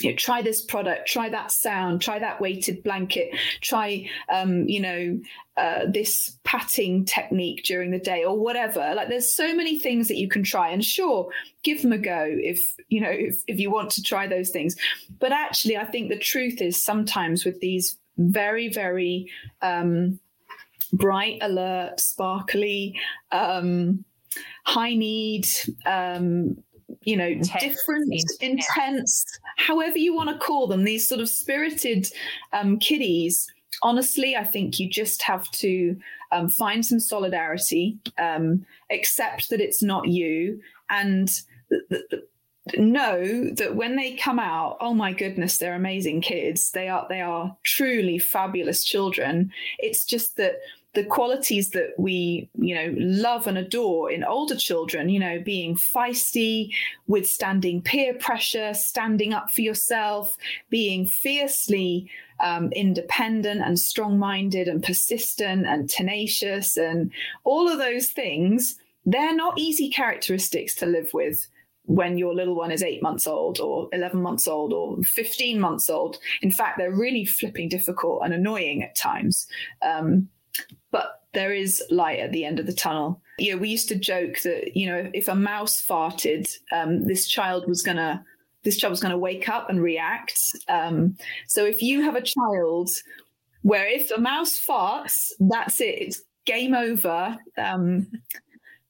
you 0.00 0.10
know, 0.10 0.16
try 0.16 0.42
this 0.42 0.64
product, 0.64 1.06
try 1.06 1.28
that 1.28 1.52
sound, 1.52 2.00
try 2.00 2.18
that 2.18 2.40
weighted 2.40 2.82
blanket, 2.82 3.30
try, 3.60 4.08
um, 4.32 4.66
you 4.68 4.80
know, 4.80 5.20
uh, 5.56 5.80
this 5.88 6.38
patting 6.44 7.04
technique 7.04 7.62
during 7.64 7.90
the 7.90 7.98
day 7.98 8.24
or 8.24 8.38
whatever. 8.38 8.94
Like 8.94 9.08
there's 9.08 9.32
so 9.32 9.54
many 9.54 9.78
things 9.78 10.08
that 10.08 10.16
you 10.16 10.28
can 10.28 10.42
try 10.42 10.70
and 10.70 10.84
sure, 10.84 11.28
give 11.62 11.82
them 11.82 11.92
a 11.92 11.98
go 11.98 12.26
if, 12.28 12.74
you 12.88 13.00
know, 13.00 13.10
if, 13.10 13.42
if 13.46 13.60
you 13.60 13.70
want 13.70 13.90
to 13.90 14.02
try 14.02 14.26
those 14.26 14.50
things. 14.50 14.76
But 15.20 15.30
actually, 15.32 15.76
I 15.76 15.84
think 15.84 16.08
the 16.08 16.18
truth 16.18 16.60
is 16.60 16.82
sometimes 16.82 17.44
with 17.44 17.60
these 17.60 17.98
very, 18.16 18.68
very, 18.68 19.30
um, 19.60 20.18
bright, 20.92 21.38
alert, 21.40 22.00
sparkly, 22.00 22.94
um, 23.30 24.04
high 24.64 24.94
need, 24.94 25.46
um, 25.86 26.56
you 27.02 27.16
know, 27.16 27.26
intense, 27.26 27.62
different, 27.62 28.12
intense. 28.12 28.36
intense, 28.40 29.24
however 29.56 29.98
you 29.98 30.14
want 30.14 30.28
to 30.28 30.38
call 30.38 30.66
them, 30.66 30.84
these 30.84 31.08
sort 31.08 31.20
of 31.20 31.28
spirited 31.28 32.08
um, 32.52 32.78
kiddies. 32.78 33.50
Honestly, 33.82 34.36
I 34.36 34.44
think 34.44 34.78
you 34.78 34.88
just 34.88 35.22
have 35.22 35.50
to 35.52 35.96
um, 36.30 36.48
find 36.48 36.84
some 36.84 37.00
solidarity, 37.00 37.98
um, 38.18 38.64
accept 38.90 39.50
that 39.50 39.60
it's 39.60 39.82
not 39.82 40.08
you, 40.08 40.60
and 40.90 41.28
th- 41.68 42.02
th- 42.10 42.22
know 42.76 43.50
that 43.54 43.74
when 43.74 43.96
they 43.96 44.14
come 44.14 44.38
out, 44.38 44.76
oh 44.80 44.94
my 44.94 45.12
goodness, 45.12 45.58
they're 45.58 45.74
amazing 45.74 46.20
kids. 46.20 46.70
They 46.70 46.88
are 46.88 47.06
they 47.08 47.20
are 47.20 47.56
truly 47.64 48.18
fabulous 48.18 48.84
children. 48.84 49.50
It's 49.78 50.04
just 50.04 50.36
that 50.36 50.56
the 50.94 51.04
qualities 51.04 51.70
that 51.70 51.94
we, 51.96 52.50
you 52.54 52.74
know, 52.74 52.94
love 52.98 53.46
and 53.46 53.56
adore 53.56 54.10
in 54.10 54.24
older 54.24 54.56
children, 54.56 55.08
you 55.08 55.18
know, 55.18 55.40
being 55.42 55.74
feisty, 55.74 56.70
withstanding 57.06 57.80
peer 57.80 58.12
pressure, 58.14 58.74
standing 58.74 59.32
up 59.32 59.50
for 59.50 59.62
yourself, 59.62 60.36
being 60.68 61.06
fiercely 61.06 62.10
um, 62.40 62.70
independent 62.72 63.62
and 63.62 63.78
strong 63.78 64.18
minded 64.18 64.68
and 64.68 64.82
persistent 64.82 65.66
and 65.66 65.88
tenacious 65.88 66.76
and 66.76 67.10
all 67.44 67.68
of 67.68 67.78
those 67.78 68.10
things, 68.10 68.76
they're 69.06 69.34
not 69.34 69.58
easy 69.58 69.88
characteristics 69.88 70.74
to 70.74 70.86
live 70.86 71.08
with 71.14 71.48
when 71.86 72.18
your 72.18 72.34
little 72.34 72.54
one 72.54 72.70
is 72.70 72.82
eight 72.82 73.02
months 73.02 73.26
old 73.26 73.60
or 73.60 73.88
11 73.92 74.20
months 74.22 74.46
old 74.46 74.72
or 74.72 75.02
15 75.02 75.58
months 75.58 75.88
old. 75.90 76.18
In 76.42 76.50
fact, 76.50 76.78
they're 76.78 76.94
really 76.94 77.24
flipping 77.24 77.68
difficult 77.68 78.22
and 78.24 78.34
annoying 78.34 78.82
at 78.82 78.94
times. 78.94 79.46
Um, 79.82 80.28
but 80.92 81.22
there 81.34 81.52
is 81.52 81.82
light 81.90 82.20
at 82.20 82.30
the 82.30 82.44
end 82.44 82.60
of 82.60 82.66
the 82.66 82.72
tunnel. 82.72 83.20
You 83.38 83.52
know, 83.52 83.58
we 83.58 83.70
used 83.70 83.88
to 83.88 83.96
joke 83.96 84.40
that 84.42 84.76
you 84.76 84.86
know 84.86 85.10
if 85.12 85.26
a 85.26 85.34
mouse 85.34 85.84
farted, 85.84 86.48
um, 86.70 87.06
this 87.08 87.26
child 87.26 87.66
was 87.66 87.82
gonna 87.82 88.24
this 88.62 88.76
child 88.76 88.92
was 88.92 89.00
gonna 89.00 89.18
wake 89.18 89.48
up 89.48 89.68
and 89.68 89.82
react. 89.82 90.38
Um, 90.68 91.16
so 91.48 91.64
if 91.64 91.82
you 91.82 92.02
have 92.02 92.14
a 92.14 92.22
child 92.22 92.90
where 93.62 93.88
if 93.88 94.10
a 94.12 94.20
mouse 94.20 94.58
farts, 94.58 95.32
that's 95.40 95.80
it. 95.80 95.98
It's 96.00 96.22
game 96.44 96.74
over. 96.74 97.36
Um, 97.56 98.06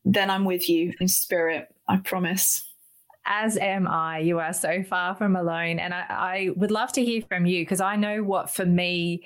then 0.04 0.30
I'm 0.30 0.44
with 0.44 0.68
you 0.68 0.92
in 1.00 1.08
spirit. 1.08 1.68
I 1.88 1.98
promise. 1.98 2.68
As 3.24 3.56
am 3.56 3.86
I. 3.86 4.18
You 4.18 4.40
are 4.40 4.52
so 4.52 4.82
far 4.82 5.14
from 5.14 5.36
alone. 5.36 5.78
And 5.78 5.94
I, 5.94 6.06
I 6.08 6.50
would 6.56 6.72
love 6.72 6.92
to 6.94 7.04
hear 7.04 7.22
from 7.22 7.46
you 7.46 7.62
because 7.62 7.80
I 7.80 7.94
know 7.94 8.22
what 8.24 8.50
for 8.50 8.66
me, 8.66 9.24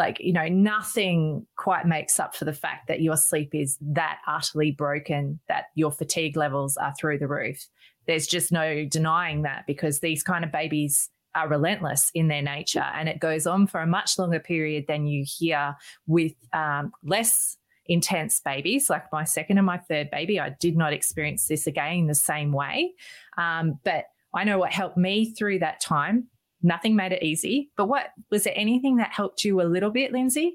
like, 0.00 0.18
you 0.18 0.32
know, 0.32 0.48
nothing 0.48 1.46
quite 1.56 1.84
makes 1.86 2.18
up 2.18 2.34
for 2.34 2.46
the 2.46 2.54
fact 2.54 2.88
that 2.88 3.02
your 3.02 3.18
sleep 3.18 3.54
is 3.54 3.76
that 3.82 4.16
utterly 4.26 4.72
broken, 4.72 5.38
that 5.46 5.66
your 5.74 5.92
fatigue 5.92 6.38
levels 6.38 6.78
are 6.78 6.94
through 6.98 7.18
the 7.18 7.28
roof. 7.28 7.68
There's 8.06 8.26
just 8.26 8.50
no 8.50 8.86
denying 8.86 9.42
that 9.42 9.66
because 9.66 10.00
these 10.00 10.22
kind 10.22 10.42
of 10.42 10.50
babies 10.50 11.10
are 11.34 11.50
relentless 11.50 12.10
in 12.14 12.28
their 12.28 12.40
nature 12.40 12.86
and 12.94 13.10
it 13.10 13.20
goes 13.20 13.46
on 13.46 13.66
for 13.66 13.82
a 13.82 13.86
much 13.86 14.18
longer 14.18 14.40
period 14.40 14.86
than 14.88 15.06
you 15.06 15.22
hear 15.28 15.76
with 16.06 16.32
um, 16.54 16.92
less 17.04 17.58
intense 17.84 18.40
babies, 18.42 18.88
like 18.88 19.04
my 19.12 19.24
second 19.24 19.58
and 19.58 19.66
my 19.66 19.76
third 19.76 20.10
baby. 20.10 20.40
I 20.40 20.56
did 20.60 20.78
not 20.78 20.94
experience 20.94 21.46
this 21.46 21.66
again 21.66 22.06
the 22.06 22.14
same 22.14 22.52
way. 22.52 22.94
Um, 23.36 23.78
but 23.84 24.06
I 24.34 24.44
know 24.44 24.58
what 24.58 24.72
helped 24.72 24.96
me 24.96 25.34
through 25.34 25.58
that 25.58 25.82
time. 25.82 26.28
Nothing 26.62 26.96
made 26.96 27.12
it 27.12 27.22
easy. 27.22 27.70
But 27.76 27.86
what 27.86 28.08
was 28.30 28.44
there 28.44 28.54
anything 28.56 28.96
that 28.96 29.12
helped 29.12 29.44
you 29.44 29.60
a 29.60 29.64
little 29.64 29.90
bit, 29.90 30.12
Lyndsey? 30.12 30.52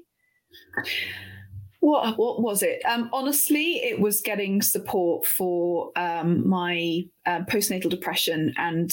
What, 1.80 2.18
what 2.18 2.42
was 2.42 2.62
it? 2.62 2.82
Um, 2.84 3.10
honestly, 3.12 3.76
it 3.76 4.00
was 4.00 4.20
getting 4.20 4.62
support 4.62 5.26
for 5.26 5.92
um, 5.96 6.48
my 6.48 7.04
uh, 7.26 7.40
postnatal 7.48 7.90
depression 7.90 8.54
and 8.56 8.90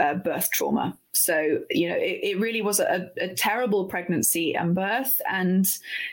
uh, 0.00 0.14
birth 0.14 0.50
trauma. 0.50 0.96
So, 1.12 1.60
you 1.70 1.88
know, 1.88 1.96
it, 1.96 2.20
it 2.22 2.38
really 2.38 2.60
was 2.60 2.80
a, 2.80 3.10
a, 3.18 3.34
terrible 3.34 3.86
pregnancy 3.86 4.54
and 4.54 4.74
birth. 4.74 5.20
And 5.30 5.66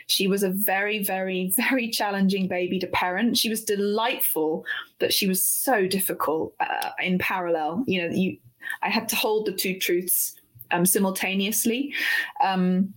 she 0.06 0.26
was 0.26 0.42
a 0.42 0.50
very, 0.50 1.02
very, 1.02 1.52
very 1.56 1.90
challenging 1.90 2.48
baby 2.48 2.78
to 2.78 2.86
parent. 2.86 3.36
She 3.36 3.50
was 3.50 3.62
delightful, 3.62 4.64
but 4.98 5.12
she 5.12 5.28
was 5.28 5.44
so 5.44 5.86
difficult 5.86 6.54
uh, 6.60 6.90
in 7.02 7.18
parallel. 7.18 7.84
You 7.86 8.02
know, 8.02 8.14
you, 8.14 8.38
I 8.82 8.90
had 8.90 9.08
to 9.10 9.16
hold 9.16 9.46
the 9.46 9.52
two 9.52 9.78
truths 9.78 10.34
um, 10.70 10.86
simultaneously. 10.86 11.94
Um, 12.42 12.94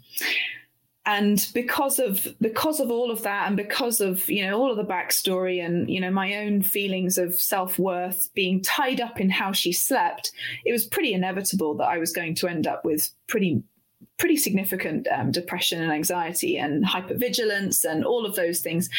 and 1.07 1.47
because 1.53 1.99
of 1.99 2.27
because 2.41 2.81
of 2.81 2.91
all 2.91 3.09
of 3.09 3.23
that 3.23 3.47
and 3.47 3.55
because 3.55 4.01
of 4.01 4.29
you 4.29 4.45
know 4.45 4.59
all 4.59 4.69
of 4.69 4.77
the 4.77 4.83
backstory 4.83 5.65
and 5.65 5.89
you 5.89 6.01
know 6.01 6.11
my 6.11 6.35
own 6.35 6.61
feelings 6.61 7.17
of 7.17 7.33
self-worth 7.33 8.29
being 8.35 8.61
tied 8.61 8.99
up 8.99 9.19
in 9.19 9.29
how 9.29 9.53
she 9.53 9.71
slept 9.71 10.33
it 10.65 10.71
was 10.73 10.85
pretty 10.85 11.13
inevitable 11.13 11.73
that 11.75 11.87
i 11.87 11.97
was 11.97 12.11
going 12.11 12.35
to 12.35 12.47
end 12.47 12.67
up 12.67 12.83
with 12.83 13.09
pretty 13.27 13.63
pretty 14.17 14.35
significant 14.35 15.07
um, 15.07 15.31
depression 15.31 15.81
and 15.81 15.93
anxiety 15.93 16.57
and 16.57 16.85
hypervigilance 16.85 17.85
and 17.85 18.03
all 18.03 18.25
of 18.25 18.35
those 18.35 18.59
things 18.59 18.89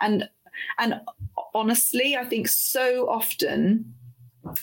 and 0.00 0.28
and 0.78 1.00
honestly 1.52 2.16
i 2.16 2.24
think 2.24 2.46
so 2.46 3.08
often 3.08 3.92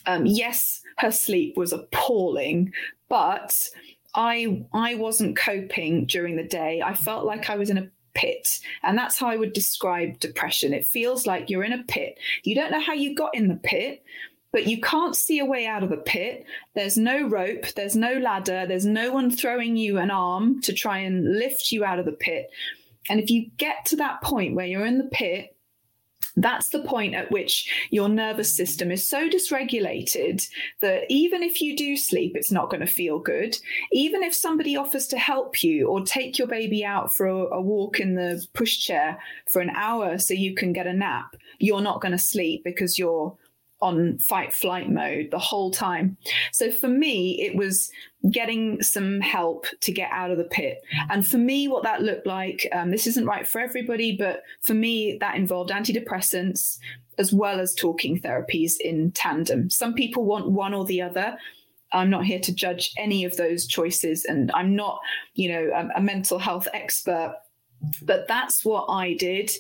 um, 0.06 0.26
yes 0.26 0.82
her 0.98 1.12
sleep 1.12 1.58
was 1.58 1.74
appalling 1.74 2.72
but 3.10 3.70
I 4.16 4.66
I 4.74 4.96
wasn't 4.96 5.38
coping 5.38 6.06
during 6.06 6.36
the 6.36 6.44
day. 6.44 6.82
I 6.84 6.94
felt 6.94 7.26
like 7.26 7.50
I 7.50 7.56
was 7.56 7.70
in 7.70 7.78
a 7.78 7.90
pit. 8.14 8.60
And 8.84 8.98
that's 8.98 9.18
how 9.18 9.28
I 9.28 9.38
would 9.38 9.54
describe 9.54 10.20
depression. 10.20 10.74
It 10.74 10.86
feels 10.86 11.26
like 11.26 11.50
you're 11.50 11.64
in 11.64 11.74
a 11.74 11.84
pit. 11.84 12.20
You 12.44 12.56
don't 12.56 12.72
know 12.72 12.80
how 12.80 12.94
you 12.94 13.16
got 13.16 13.36
in 13.36 13.48
the 13.48 13.56
pit, 13.56 14.04
but 14.52 14.68
you 14.68 14.80
can't 14.82 15.16
see 15.16 15.40
a 15.40 15.46
way 15.46 15.66
out 15.66 15.84
of 15.84 15.90
the 15.90 15.98
pit. 15.98 16.46
There's 16.76 16.98
no 16.98 17.28
rope, 17.28 17.74
there's 17.76 17.96
no 17.96 18.14
ladder, 18.20 18.66
there's 18.68 18.86
no 18.86 19.12
one 19.12 19.32
throwing 19.32 19.76
you 19.76 19.98
an 19.98 20.12
arm 20.12 20.62
to 20.62 20.74
try 20.74 21.00
and 21.00 21.38
lift 21.40 21.72
you 21.72 21.84
out 21.84 22.00
of 22.00 22.06
the 22.06 22.12
pit. 22.12 22.52
And 23.10 23.20
if 23.20 23.30
you 23.30 23.50
get 23.58 23.86
to 23.88 23.96
that 23.98 24.22
point 24.22 24.56
where 24.56 24.66
you're 24.66 24.86
in 24.86 25.00
the 25.00 25.10
pit, 25.12 25.56
that's 26.36 26.70
the 26.70 26.80
point 26.84 27.14
at 27.14 27.32
which 27.32 27.72
your 27.92 28.10
nervous 28.10 28.56
system 28.56 28.92
is 28.92 29.08
so 29.08 29.30
dysregulated 29.30 30.46
that 30.82 31.04
even 31.10 31.44
if 31.44 31.62
you 31.62 31.76
do 31.76 31.96
sleep, 31.96 32.36
it's 32.36 32.52
not 32.52 32.70
going 32.70 32.82
to 32.82 32.92
feel 32.92 33.20
good. 33.20 33.58
Even 33.92 34.24
if 34.24 34.34
somebody 34.34 34.76
offers 34.76 35.08
to 35.08 35.18
help 35.18 35.64
you 35.64 35.88
or 35.88 36.02
take 36.02 36.38
your 36.38 36.48
baby 36.48 36.84
out 36.84 37.12
for 37.12 37.28
a, 37.28 37.36
a 37.36 37.62
walk 37.62 38.00
in 38.00 38.16
the 38.16 38.46
pushchair 38.54 39.18
for 39.48 39.62
an 39.62 39.72
hour 39.72 40.18
so 40.18 40.34
you 40.34 40.56
can 40.56 40.74
get 40.74 40.88
a 40.88 40.94
nap, 40.94 41.36
you're 41.60 41.82
not 41.82 42.02
going 42.02 42.12
to 42.12 42.18
sleep 42.18 42.64
because 42.64 42.98
you're 42.98 43.36
on 43.84 44.18
fight 44.18 44.54
flight 44.54 44.90
mode 44.90 45.28
the 45.30 45.38
whole 45.38 45.70
time. 45.70 46.16
So 46.54 46.72
for 46.72 46.88
me, 46.88 47.42
it 47.42 47.56
was 47.56 47.92
getting 48.32 48.82
some 48.82 49.20
help 49.20 49.68
to 49.82 49.92
get 49.92 50.10
out 50.12 50.32
of 50.32 50.38
the 50.38 50.46
pit. 50.46 50.82
And 51.10 51.28
for 51.28 51.38
me, 51.38 51.68
what 51.68 51.84
that 51.84 52.02
looked 52.02 52.26
like, 52.26 52.66
um, 52.72 52.92
this 52.92 53.08
isn't 53.08 53.26
right 53.26 53.46
for 53.46 53.60
everybody, 53.60 54.16
but 54.16 54.44
for 54.62 54.74
me, 54.74 55.18
that 55.20 55.36
involved 55.36 55.70
antidepressants 55.70 56.80
as 57.18 57.34
well 57.34 57.60
as 57.60 57.76
talking 57.76 58.20
therapies 58.20 58.74
in 58.80 59.12
tandem. 59.12 59.70
Some 59.70 59.94
people 59.94 60.24
want 60.24 60.50
one 60.50 60.74
or 60.74 60.86
the 60.86 61.02
other. 61.02 61.38
I'm 61.92 62.10
not 62.10 62.26
here 62.26 62.40
to 62.40 62.56
judge 62.56 62.94
any 62.98 63.26
of 63.26 63.36
those 63.36 63.68
choices, 63.68 64.26
and 64.26 64.50
I'm 64.54 64.76
not, 64.76 65.00
you 65.36 65.50
know, 65.50 65.70
a, 65.76 66.00
a 66.00 66.02
mental 66.02 66.40
health 66.40 66.68
expert 66.74 67.36
but 68.02 68.28
that's 68.28 68.64
what 68.64 68.86
I 68.90 69.14
did. 69.14 69.52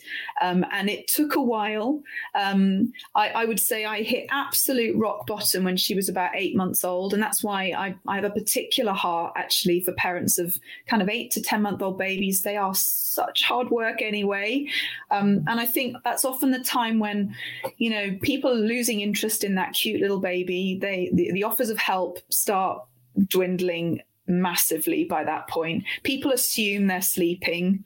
Um, 0.41 0.65
and 0.71 0.89
it 0.89 1.07
took 1.07 1.35
a 1.35 1.41
while. 1.41 2.01
Um, 2.35 2.93
I, 3.15 3.29
I, 3.29 3.45
would 3.45 3.59
say 3.59 3.85
I 3.85 4.01
hit 4.01 4.27
absolute 4.29 4.95
rock 4.97 5.27
bottom 5.27 5.63
when 5.63 5.77
she 5.77 5.95
was 5.95 6.09
about 6.09 6.31
eight 6.35 6.55
months 6.55 6.83
old. 6.83 7.13
And 7.13 7.21
that's 7.21 7.43
why 7.43 7.73
I, 7.77 7.95
I 8.07 8.15
have 8.15 8.23
a 8.23 8.29
particular 8.29 8.93
heart 8.93 9.33
actually 9.35 9.81
for 9.81 9.93
parents 9.93 10.37
of 10.37 10.57
kind 10.87 11.01
of 11.01 11.09
eight 11.09 11.31
to 11.31 11.41
10 11.41 11.61
month 11.61 11.81
old 11.81 11.97
babies. 11.97 12.41
They 12.41 12.57
are 12.57 12.75
such 12.75 13.43
hard 13.43 13.69
work 13.69 14.01
anyway. 14.01 14.67
Um, 15.11 15.43
and 15.47 15.59
I 15.59 15.65
think 15.65 15.97
that's 16.03 16.25
often 16.25 16.51
the 16.51 16.63
time 16.63 16.99
when, 16.99 17.35
you 17.77 17.89
know, 17.89 18.17
people 18.21 18.51
are 18.51 18.55
losing 18.55 19.01
interest 19.01 19.43
in 19.43 19.55
that 19.55 19.73
cute 19.73 20.01
little 20.01 20.19
baby. 20.19 20.77
They, 20.81 21.09
the, 21.13 21.31
the 21.31 21.43
offers 21.43 21.69
of 21.69 21.77
help 21.77 22.19
start 22.29 22.83
dwindling 23.27 24.01
massively 24.27 25.03
by 25.03 25.23
that 25.23 25.47
point. 25.47 25.83
People 26.03 26.31
assume 26.31 26.87
they're 26.87 27.01
sleeping. 27.01 27.83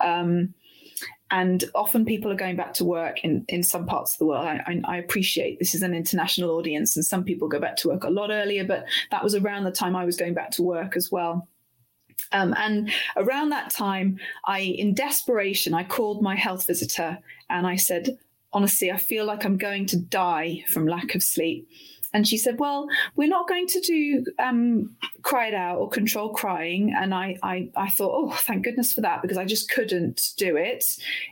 Um, 0.00 0.54
and 1.30 1.64
often 1.74 2.04
people 2.04 2.32
are 2.32 2.36
going 2.36 2.56
back 2.56 2.74
to 2.74 2.84
work 2.84 3.22
in, 3.22 3.44
in 3.48 3.62
some 3.62 3.86
parts 3.86 4.14
of 4.14 4.18
the 4.18 4.26
world. 4.26 4.44
I, 4.44 4.80
I, 4.84 4.96
appreciate 4.96 5.60
this 5.60 5.76
is 5.76 5.82
an 5.82 5.94
international 5.94 6.50
audience, 6.50 6.96
and 6.96 7.04
some 7.04 7.22
people 7.22 7.46
go 7.46 7.60
back 7.60 7.76
to 7.76 7.88
work 7.88 8.02
a 8.02 8.10
lot 8.10 8.30
earlier, 8.30 8.64
but 8.64 8.84
that 9.12 9.22
was 9.22 9.36
around 9.36 9.62
the 9.62 9.70
time 9.70 9.94
I 9.94 10.04
was 10.04 10.16
going 10.16 10.34
back 10.34 10.50
to 10.52 10.62
work 10.62 10.96
as 10.96 11.10
well. 11.12 11.46
Um, 12.32 12.54
and 12.58 12.90
around 13.16 13.50
that 13.50 13.70
time, 13.70 14.18
I, 14.46 14.60
in 14.60 14.94
desperation, 14.94 15.72
I 15.72 15.84
called 15.84 16.22
my 16.22 16.34
health 16.34 16.66
visitor 16.66 17.18
and 17.48 17.66
I 17.66 17.76
said, 17.76 18.18
honestly, 18.52 18.90
I 18.90 18.96
feel 18.96 19.24
like 19.24 19.44
I'm 19.44 19.56
going 19.56 19.86
to 19.86 19.96
die 19.96 20.64
from 20.68 20.86
lack 20.86 21.14
of 21.14 21.22
sleep. 21.22 21.68
And 22.12 22.26
she 22.26 22.38
said, 22.38 22.58
"Well, 22.58 22.88
we're 23.16 23.28
not 23.28 23.48
going 23.48 23.66
to 23.68 23.80
do 23.80 24.24
um, 24.38 24.96
cry 25.22 25.48
it 25.48 25.54
out 25.54 25.78
or 25.78 25.88
control 25.88 26.30
crying." 26.30 26.94
And 26.96 27.14
I, 27.14 27.36
I, 27.42 27.70
I 27.76 27.90
thought, 27.90 28.12
"Oh, 28.14 28.30
thank 28.30 28.64
goodness 28.64 28.92
for 28.92 29.00
that," 29.02 29.22
because 29.22 29.38
I 29.38 29.44
just 29.44 29.70
couldn't 29.70 30.30
do 30.36 30.56
it. 30.56 30.84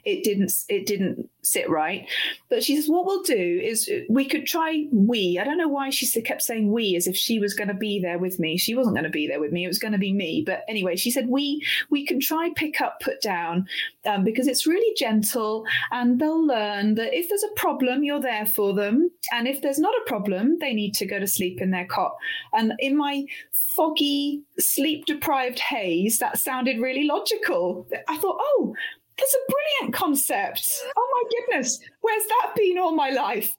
It 0.05 0.25
didn't, 0.25 0.53
it 0.69 0.87
didn't 0.87 1.29
sit 1.43 1.69
right. 1.69 2.09
But 2.49 2.63
she 2.63 2.77
says, 2.77 2.89
"What 2.89 3.05
we'll 3.05 3.23
do 3.23 3.61
is 3.63 3.91
we 4.09 4.27
could 4.27 4.47
try 4.47 4.87
we." 4.93 5.39
I 5.41 5.45
don't 5.45 5.59
know 5.59 5.69
why 5.69 5.91
she 5.91 6.07
kept 6.23 6.43
saying 6.43 6.73
we 6.73 6.95
as 6.95 7.07
if 7.07 7.17
she 7.17 7.41
was 7.41 7.55
going 7.55 7.69
to 7.69 7.75
be 7.75 8.01
there 8.01 8.19
with 8.19 8.39
me. 8.39 8.57
She 8.57 8.75
wasn't 8.75 8.97
going 8.97 9.05
to 9.05 9.11
be 9.11 9.27
there 9.27 9.41
with 9.41 9.53
me. 9.53 9.65
It 9.65 9.69
was 9.69 9.79
going 9.79 9.93
to 9.93 9.99
be 9.99 10.13
me. 10.13 10.43
But 10.47 10.65
anyway, 10.69 10.95
she 10.95 11.11
said, 11.11 11.29
"We, 11.29 11.65
we 11.91 12.07
can 12.07 12.21
try 12.21 12.51
pick 12.55 12.81
up, 12.81 13.01
put 13.01 13.21
down, 13.21 13.67
um, 14.07 14.23
because 14.23 14.47
it's 14.47 14.67
really 14.67 14.95
gentle, 14.97 15.67
and 15.91 16.21
they'll 16.21 16.47
learn 16.47 16.95
that 16.95 17.15
if 17.15 17.29
there's 17.29 17.43
a 17.43 17.61
problem, 17.61 18.05
you're 18.05 18.21
there 18.21 18.47
for 18.47 18.75
them, 18.75 19.11
and 19.33 19.49
if 19.49 19.61
there's 19.61 19.79
not 19.79 19.95
a 19.95 20.09
problem, 20.09 20.57
they 20.61 20.69
they 20.69 20.75
need 20.75 20.95
to 20.95 21.07
go 21.07 21.19
to 21.19 21.27
sleep 21.27 21.63
in 21.63 21.71
their 21.71 21.87
cot. 21.87 22.15
And 22.53 22.75
in 22.79 22.97
my 22.97 23.25
foggy, 23.53 24.43
sleep 24.59 25.07
deprived 25.07 25.59
haze, 25.59 26.19
that 26.19 26.39
sounded 26.39 26.81
really 26.81 27.05
logical. 27.05 27.87
I 28.07 28.19
thought, 28.19 28.39
oh, 28.39 28.75
that's 29.19 29.35
a 29.35 29.53
brilliant 29.53 29.95
concept. 29.95 30.67
Oh 30.97 31.09
my 31.13 31.31
goodness, 31.31 31.81
where's 32.01 32.25
that 32.27 32.53
been 32.57 32.79
all 32.79 32.95
my 32.95 33.11
life? 33.11 33.55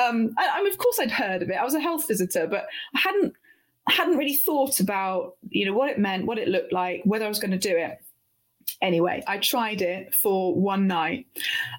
Um, 0.00 0.34
of 0.66 0.78
course, 0.78 0.98
I'd 0.98 1.10
heard 1.10 1.42
of 1.42 1.50
it. 1.50 1.54
I 1.54 1.64
was 1.64 1.74
a 1.74 1.80
health 1.80 2.08
visitor, 2.08 2.46
but 2.46 2.66
I 2.94 3.00
hadn't 3.00 3.34
hadn't 3.88 4.16
really 4.16 4.36
thought 4.36 4.80
about 4.80 5.36
you 5.50 5.66
know 5.66 5.74
what 5.74 5.90
it 5.90 5.98
meant, 5.98 6.26
what 6.26 6.38
it 6.38 6.48
looked 6.48 6.72
like, 6.72 7.02
whether 7.04 7.24
I 7.24 7.28
was 7.28 7.38
going 7.38 7.50
to 7.50 7.58
do 7.58 7.76
it. 7.76 7.98
Anyway, 8.80 9.22
I 9.26 9.38
tried 9.38 9.82
it 9.82 10.14
for 10.14 10.54
one 10.58 10.86
night, 10.86 11.26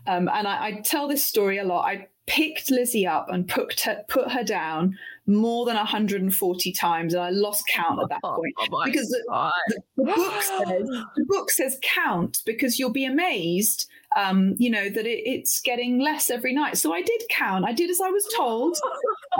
um, 0.05 0.29
and 0.31 0.47
I, 0.47 0.65
I, 0.65 0.81
tell 0.81 1.07
this 1.07 1.25
story 1.25 1.57
a 1.57 1.63
lot. 1.63 1.85
I 1.85 2.07
picked 2.27 2.69
Lizzie 2.69 3.07
up 3.07 3.29
and 3.29 3.47
put 3.47 3.83
put 4.07 4.31
her 4.31 4.43
down 4.43 4.97
more 5.27 5.65
than 5.65 5.75
140 5.75 6.71
times 6.73 7.13
and 7.13 7.23
I 7.23 7.29
lost 7.31 7.63
count 7.73 7.99
at 8.01 8.09
that 8.09 8.19
oh, 8.23 8.35
point. 8.35 8.53
oh 8.71 8.85
because 8.85 9.09
the, 9.09 9.51
the, 9.97 10.03
the, 10.03 10.13
book 10.13 10.41
says, 10.41 10.87
the 11.15 11.25
book 11.27 11.51
says 11.51 11.79
count 11.81 12.41
because 12.45 12.77
you'll 12.77 12.91
be 12.91 13.05
amazed 13.05 13.87
um, 14.15 14.55
you 14.57 14.69
know 14.69 14.89
that 14.89 15.05
it, 15.05 15.21
it's 15.25 15.59
getting 15.61 15.99
less 15.99 16.29
every 16.29 16.53
night. 16.53 16.77
So 16.77 16.93
I 16.93 17.01
did 17.01 17.21
count. 17.29 17.65
I 17.65 17.73
did 17.73 17.89
as 17.89 17.99
I 18.01 18.09
was 18.09 18.25
told. 18.35 18.77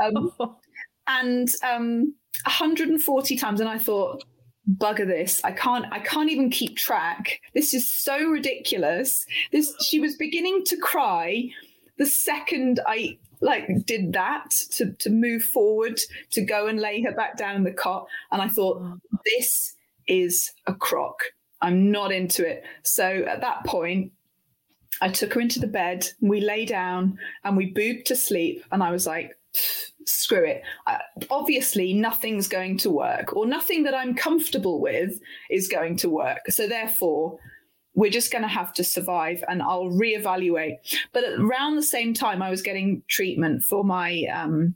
Um, 0.04 0.34
and 1.08 1.50
um, 1.64 2.14
140 2.44 3.38
times 3.38 3.60
and 3.60 3.70
I 3.70 3.78
thought 3.78 4.24
bugger 4.78 5.06
this. 5.06 5.40
I 5.44 5.52
can't 5.52 5.86
i 5.92 6.00
can't 6.00 6.30
even 6.30 6.50
keep 6.50 6.76
track. 6.76 7.40
This 7.54 7.74
is 7.74 7.90
so 7.90 8.26
ridiculous. 8.28 9.26
This 9.52 9.74
she 9.84 10.00
was 10.00 10.16
beginning 10.16 10.64
to 10.66 10.78
cry 10.78 11.50
the 11.98 12.06
second 12.06 12.80
I 12.86 13.18
like 13.42 13.68
did 13.86 14.14
that 14.14 14.50
to 14.72 14.94
to 14.94 15.10
move 15.10 15.44
forward 15.44 16.00
to 16.32 16.42
go 16.42 16.68
and 16.68 16.80
lay 16.80 17.02
her 17.04 17.12
back 17.12 17.38
down 17.38 17.56
in 17.56 17.64
the 17.64 17.72
cot, 17.72 18.08
and 18.32 18.42
I 18.42 18.48
thought 18.48 18.82
mm. 18.82 19.00
this 19.38 19.76
is 20.08 20.52
a 20.68 20.74
crock. 20.74 21.24
I'm 21.62 21.92
not 21.92 22.12
into 22.12 22.48
it. 22.48 22.64
So 22.84 23.26
at 23.28 23.42
that 23.42 23.66
point, 23.66 24.12
I 25.02 25.10
took 25.10 25.34
her 25.34 25.42
into 25.42 25.60
the 25.60 25.68
bed. 25.68 26.08
We 26.22 26.42
lay 26.42 26.66
down 26.66 27.18
and 27.44 27.58
we 27.58 27.74
booped 27.74 28.06
to 28.06 28.16
sleep, 28.16 28.64
and 28.72 28.84
I 28.84 28.92
was 28.92 29.08
like, 29.08 29.38
screw 30.06 30.46
it. 30.46 30.62
Obviously, 31.30 31.94
nothing's 31.94 32.48
going 32.48 32.78
to 32.80 32.92
work, 32.92 33.36
or 33.36 33.46
nothing 33.46 33.84
that 33.84 33.96
I'm 33.96 34.16
comfortable 34.16 34.80
with 34.80 35.20
is 35.50 35.68
going 35.68 35.98
to 35.98 36.10
work. 36.10 36.42
So, 36.50 36.68
therefore, 36.68 37.40
we're 37.96 38.12
just 38.12 38.32
going 38.32 38.42
to 38.42 38.48
have 38.48 38.74
to 38.74 38.84
survive 38.84 39.44
and 39.48 39.62
I'll 39.62 39.90
reevaluate. 39.90 40.78
But 41.14 41.24
around 41.38 41.76
the 41.76 41.84
same 41.84 42.14
time, 42.14 42.42
I 42.42 42.50
was 42.50 42.62
getting 42.62 43.02
treatment 43.08 43.64
for 43.64 43.84
my. 43.84 44.24
Um, 44.32 44.76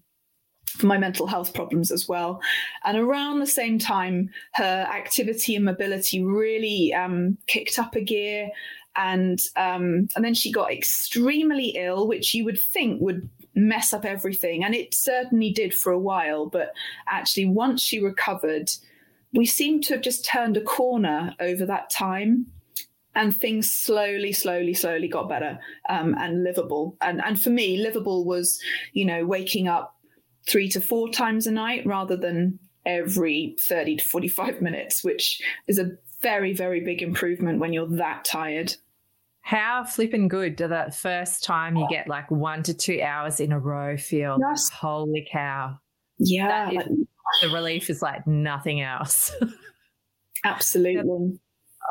for 0.78 0.86
my 0.86 1.00
mental 1.00 1.26
health 1.26 1.56
problems 1.56 1.92
as 1.92 2.08
well. 2.08 2.40
And 2.86 2.96
around 2.96 3.40
the 3.40 3.48
same 3.48 3.80
time, 3.80 4.30
her 4.54 4.88
activity 4.94 5.56
and 5.56 5.66
mobility 5.66 6.24
really 6.24 6.94
um, 6.94 7.40
kicked 7.48 7.80
up 7.80 7.96
a 7.96 8.02
gear. 8.02 8.52
And 8.96 9.40
um, 9.56 10.10
and 10.16 10.24
then 10.24 10.36
she 10.36 10.52
got 10.52 10.72
extremely 10.72 11.70
ill, 11.70 12.08
which 12.08 12.36
you 12.36 12.46
would 12.46 12.60
think 12.62 13.02
would 13.02 13.28
mess 13.56 13.94
up 13.94 14.06
everything. 14.06 14.64
And 14.64 14.76
it 14.76 14.94
certainly 14.94 15.52
did 15.52 15.74
for 15.74 15.92
a 15.92 16.00
while. 16.00 16.46
But 16.46 16.74
actually, 17.08 17.48
once 17.48 17.82
she 17.82 18.00
recovered, 18.00 18.70
we 19.34 19.48
seemed 19.48 19.84
to 19.86 19.96
have 19.96 20.04
just 20.04 20.24
turned 20.24 20.56
a 20.56 20.62
corner 20.62 21.34
over 21.40 21.66
that 21.66 21.90
time. 21.90 22.46
And 23.20 23.36
things 23.36 23.72
slowly, 23.72 24.32
slowly, 24.32 24.74
slowly 24.74 25.08
got 25.08 25.28
better 25.28 25.60
um, 25.90 26.16
and 26.18 26.44
livable. 26.44 26.98
And 27.02 27.22
and 27.24 27.42
for 27.42 27.50
me, 27.50 27.78
livable 27.78 28.26
was, 28.26 28.62
you 28.94 29.06
know, 29.06 29.26
waking 29.26 29.68
up 29.68 29.96
three 30.48 30.70
to 30.70 30.82
four 30.82 31.10
times 31.10 31.46
a 31.48 31.52
night 31.52 31.86
rather 31.86 32.16
than 32.16 32.60
every 32.86 33.56
30 33.60 33.98
to 33.98 34.06
45 34.06 34.62
minutes, 34.62 35.04
which 35.04 35.42
is 35.68 35.80
a 35.80 35.92
very, 36.22 36.54
very 36.54 36.82
big 36.82 37.02
improvement 37.02 37.60
when 37.60 37.74
you're 37.74 37.88
that 37.88 38.26
tired. 38.26 38.76
How 39.42 39.84
flipping 39.84 40.28
good 40.28 40.56
do 40.56 40.68
that 40.68 40.94
first 40.94 41.44
time 41.44 41.76
you 41.76 41.88
get 41.90 42.08
like 42.08 42.30
one 42.30 42.62
to 42.64 42.74
two 42.74 43.02
hours 43.02 43.40
in 43.40 43.52
a 43.52 43.60
row 43.60 43.98
feel? 43.98 44.38
Yes. 44.40 44.70
Holy 44.70 45.28
cow. 45.32 45.80
Yeah. 46.20 46.70
Is, 46.70 46.84
the 47.42 47.50
relief 47.50 47.90
is 47.90 48.02
like 48.02 48.28
nothing 48.28 48.82
else. 48.82 49.32
Absolutely. 50.44 51.40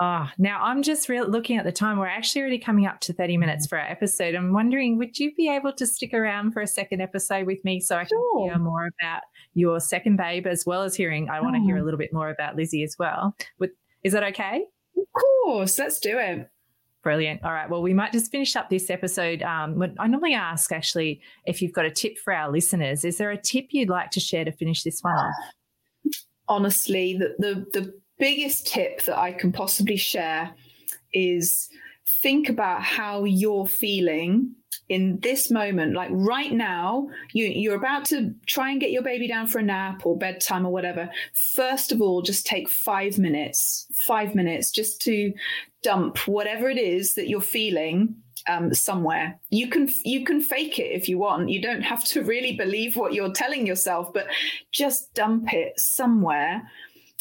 Oh, 0.00 0.30
now 0.38 0.62
I'm 0.62 0.82
just 0.82 1.08
re- 1.08 1.22
looking 1.22 1.56
at 1.56 1.64
the 1.64 1.72
time. 1.72 1.98
We're 1.98 2.06
actually 2.06 2.42
already 2.42 2.58
coming 2.58 2.87
up 2.87 3.00
to 3.00 3.12
30 3.12 3.37
minutes 3.37 3.66
for 3.66 3.78
our 3.78 3.87
episode. 3.87 4.37
I'm 4.37 4.52
wondering, 4.52 4.96
would 4.98 5.18
you 5.18 5.34
be 5.34 5.50
able 5.50 5.72
to 5.72 5.87
stick 5.87 6.14
around 6.14 6.52
for 6.52 6.62
a 6.62 6.68
second 6.68 7.00
episode 7.00 7.46
with 7.46 7.64
me 7.64 7.80
so 7.80 7.96
I 7.96 8.04
can 8.04 8.11
sure. 8.11 8.50
hear 8.50 8.58
more 8.58 8.88
about 9.00 9.22
your 9.54 9.80
second 9.80 10.16
babe 10.16 10.46
as 10.46 10.64
well 10.64 10.82
as 10.82 10.94
hearing? 10.94 11.28
I 11.28 11.40
want 11.40 11.56
to 11.56 11.62
hear 11.62 11.76
a 11.78 11.82
little 11.82 11.98
bit 11.98 12.12
more 12.12 12.30
about 12.30 12.54
Lizzie 12.54 12.84
as 12.84 12.94
well. 12.96 13.34
With, 13.58 13.70
is 14.04 14.12
that 14.12 14.22
okay? 14.22 14.66
Of 14.96 15.04
course, 15.12 15.78
let's 15.80 15.98
do 15.98 16.16
it. 16.16 16.48
Brilliant. 17.02 17.42
All 17.42 17.52
right. 17.52 17.68
Well, 17.68 17.82
we 17.82 17.94
might 17.94 18.12
just 18.12 18.30
finish 18.30 18.54
up 18.54 18.70
this 18.70 18.90
episode. 18.90 19.42
Um, 19.42 19.82
I 19.98 20.06
normally 20.06 20.34
ask 20.34 20.70
actually 20.70 21.20
if 21.44 21.61
you've 21.61 21.72
got 21.72 21.87
a 21.87 21.90
tip 21.90 22.18
for 22.18 22.32
our 22.32 22.52
listeners. 22.52 23.04
Is 23.04 23.18
there 23.18 23.30
a 23.30 23.37
tip 23.37 23.66
you'd 23.70 23.88
like 23.88 24.11
to 24.12 24.20
share 24.20 24.44
to 24.44 24.52
finish 24.52 24.84
this 24.84 25.00
one 25.00 25.14
off? 25.14 25.34
Honestly, 26.48 27.16
the, 27.16 27.34
the, 27.38 27.66
the 27.72 28.00
biggest 28.18 28.66
tip 28.66 29.04
that 29.04 29.18
I 29.18 29.33
can 29.33 29.52
possibly 29.52 29.96
share 29.96 30.50
is 31.12 31.68
think 32.20 32.48
about 32.48 32.83
how 32.83 33.24
you're 33.24 33.66
feeling 33.66 34.54
in 34.88 35.18
this 35.20 35.50
moment. 35.50 35.94
Like 35.94 36.11
right 36.12 36.52
now 36.52 37.09
you 37.33 37.46
you're 37.46 37.76
about 37.76 38.04
to 38.07 38.35
try 38.46 38.70
and 38.70 38.81
get 38.81 38.90
your 38.90 39.02
baby 39.02 39.28
down 39.28 39.46
for 39.46 39.59
a 39.59 39.62
nap 39.62 40.07
or 40.07 40.16
bedtime 40.16 40.66
or 40.66 40.72
whatever. 40.72 41.11
First 41.35 41.92
of 41.92 42.00
all 42.00 42.22
just 42.22 42.46
take 42.46 42.68
5 42.68 43.18
minutes 43.18 43.87
5 44.07 44.35
minutes 44.35 44.70
just 44.70 45.00
to 45.02 45.33
dump 45.83 46.26
whatever 46.26 46.68
it 46.68 46.78
is 46.78 47.14
that 47.14 47.28
you're 47.28 47.40
feeling 47.40 48.16
um, 48.48 48.72
somewhere. 48.72 49.38
You 49.50 49.68
can 49.68 49.90
you 50.04 50.24
can 50.24 50.40
fake 50.40 50.78
it 50.78 50.92
if 50.92 51.09
you 51.09 51.18
want. 51.18 51.50
You 51.50 51.61
don't 51.61 51.83
have 51.83 52.04
to 52.07 52.22
really 52.22 52.57
believe 52.57 52.96
what 52.96 53.12
you're 53.12 53.33
telling 53.33 53.66
yourself 53.66 54.12
but 54.14 54.26
just 54.72 55.12
dump 55.14 55.52
it 55.52 55.78
somewhere 55.78 56.62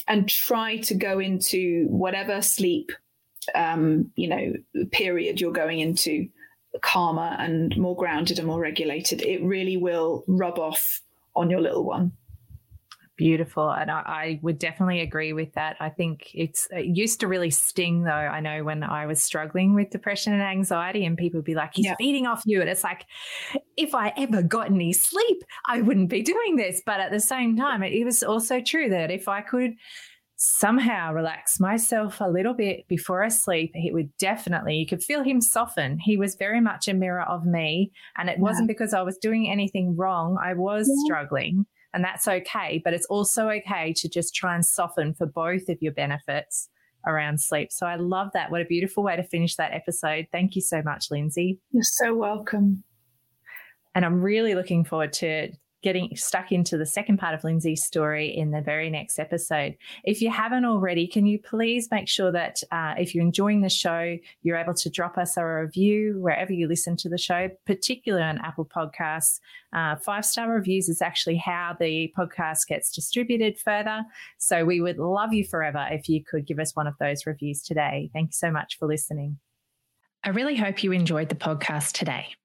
and 0.08 0.30
try 0.30 0.78
to 0.78 0.96
go 0.96 1.20
into 1.20 1.88
whatever 1.89 2.41
sleep 2.41 2.91
um, 3.56 4.12
you 4.15 4.28
know 4.28 4.54
period 4.91 5.39
you're 5.39 5.52
going 5.52 5.80
into 5.80 6.28
calmer 6.82 7.36
and 7.39 7.76
more 7.78 7.96
grounded 7.96 8.38
and 8.38 8.48
more 8.48 8.60
regulated 8.60 9.22
it 9.22 9.41
really 9.41 9.78
will 9.78 10.24
rub 10.28 10.60
off 10.60 11.02
on 11.36 11.50
your 11.50 11.62
little 11.62 11.84
one 11.84 12.12
Beautiful. 13.17 13.71
And 13.71 13.89
I, 13.89 13.99
I, 14.06 14.39
would 14.43 14.60
definitely 14.60 15.01
agree 15.01 15.34
with 15.34 15.51
that. 15.53 15.75
I 15.80 15.89
think 15.89 16.30
it's, 16.36 16.67
it 16.69 16.86
used 16.86 17.19
to 17.21 17.27
really 17.27 17.49
sting, 17.49 18.03
though. 18.03 18.12
I 18.12 18.39
know 18.41 18.63
when 18.63 18.84
I 18.84 19.08
was 19.08 19.23
struggling 19.23 19.73
with 19.73 19.89
depression 19.89 20.34
and 20.34 20.41
anxiety, 20.43 21.03
and 21.03 21.17
people 21.17 21.39
would 21.39 21.45
be 21.45 21.56
like, 21.56 21.71
he's 21.73 21.86
yeah. 21.86 21.95
feeding 21.97 22.27
off 22.27 22.43
you. 22.45 22.62
And 22.62 22.69
it's 22.69 22.84
like, 22.84 23.06
if 23.75 23.95
I 23.95 24.13
ever 24.17 24.43
got 24.43 24.67
any 24.69 24.93
sleep, 24.93 25.41
I 25.65 25.82
wouldn't 25.82 26.10
be 26.10 26.21
doing 26.21 26.58
this. 26.58 26.84
But 26.86 26.99
at 26.99 27.12
the 27.12 27.19
same 27.19 27.58
time, 27.58 27.82
it, 27.82 27.91
it 27.91 28.06
was 28.06 28.21
also 28.21 28.62
true 28.62 28.88
that 28.89 29.10
if 29.10 29.27
I 29.27 29.41
could 29.41 29.73
somehow 30.36 31.12
relax 31.12 31.60
myself 31.60 32.21
a 32.21 32.30
little 32.30 32.53
bit 32.53 32.88
before 32.88 33.23
I 33.23 33.30
sleep, 33.30 33.71
he 33.73 33.91
would 33.91 34.15
definitely, 34.19 34.75
you 34.75 34.86
could 34.86 35.03
feel 35.03 35.23
him 35.23 35.41
soften. 35.41 35.97
He 35.97 36.17
was 36.17 36.36
very 36.36 36.62
much 36.62 36.88
a 36.88 36.93
mirror 36.93 37.23
of 37.23 37.47
me. 37.47 37.91
And 38.15 38.30
it 38.30 38.38
yeah. 38.38 38.43
wasn't 38.43 38.67
because 38.67 38.93
I 38.93 39.01
was 39.01 39.17
doing 39.17 39.49
anything 39.49 39.95
wrong, 39.95 40.38
I 40.39 40.53
was 40.53 40.88
yeah. 40.88 41.03
struggling 41.06 41.65
and 41.97 42.03
that's 42.03 42.27
okay. 42.27 42.79
But 42.83 42.93
it's 42.93 43.07
also 43.07 43.49
okay 43.49 43.91
to 43.97 44.07
just 44.07 44.36
try 44.36 44.53
and 44.53 44.63
soften 44.63 45.15
for 45.15 45.25
both 45.25 45.67
of 45.67 45.79
your 45.81 45.93
benefits 45.93 46.69
around 47.07 47.41
sleep. 47.41 47.69
So 47.71 47.88
I 47.88 47.95
love 47.95 48.29
that. 48.36 48.51
What 48.51 48.62
a 48.62 48.65
beautiful 48.65 49.01
way 49.01 49.15
to 49.15 49.23
finish 49.23 49.55
that 49.55 49.73
episode. 49.73 50.27
Thank 50.31 50.55
you 50.55 50.62
so 50.62 50.83
much, 50.83 51.10
Lyndsey. 51.12 51.57
You're 51.71 51.81
so 51.81 52.13
welcome. 52.13 52.83
And 53.95 54.05
I'm 54.05 54.21
really 54.21 54.53
looking 54.53 54.86
forward 54.86 55.12
to 55.13 55.49
getting 55.83 56.15
stuck 56.15 56.51
into 56.51 56.77
the 56.77 56.85
second 56.85 57.17
part 57.17 57.33
of 57.33 57.41
Lyndsey's 57.41 57.83
story 57.83 58.35
in 58.35 58.51
the 58.51 58.61
very 58.61 58.89
next 58.89 59.19
episode. 59.19 59.75
If 60.03 60.21
you 60.21 60.31
haven't 60.31 60.65
already, 60.65 61.07
can 61.07 61.25
you 61.25 61.39
please 61.39 61.89
make 61.91 62.07
sure 62.07 62.31
that 62.31 62.63
uh, 62.71 62.95
if 62.97 63.13
you're 63.13 63.23
enjoying 63.23 63.61
the 63.61 63.69
show, 63.69 64.17
you're 64.41 64.57
able 64.57 64.73
to 64.73 64.89
drop 64.89 65.17
us 65.17 65.37
a 65.37 65.45
review 65.45 66.17
wherever 66.19 66.51
you 66.51 66.67
listen 66.67 66.97
to 66.97 67.09
the 67.09 67.17
show, 67.17 67.49
particularly 67.65 68.23
on 68.23 68.39
Apple 68.39 68.65
Podcasts. 68.65 69.39
Uh, 69.73 69.95
five 69.95 70.25
star 70.25 70.51
reviews 70.51 70.89
is 70.89 71.01
actually 71.01 71.37
how 71.37 71.75
the 71.79 72.11
podcast 72.17 72.67
gets 72.67 72.91
distributed 72.91 73.59
further. 73.59 74.03
So 74.37 74.65
we 74.65 74.81
would 74.81 74.97
love 74.97 75.33
you 75.33 75.45
forever 75.45 75.87
if 75.91 76.09
you 76.09 76.23
could 76.23 76.47
give 76.47 76.59
us 76.59 76.75
one 76.75 76.87
of 76.87 76.95
those 76.99 77.25
reviews 77.25 77.61
today. 77.61 78.09
Thank 78.13 78.29
you 78.29 78.33
so 78.33 78.51
much 78.51 78.77
for 78.79 78.87
listening. 78.87 79.37
I 80.23 80.29
really 80.29 80.55
hope 80.55 80.83
you 80.83 80.91
enjoyed 80.91 81.29
the 81.29 81.35
podcast 81.35 81.93
today. 81.93 82.35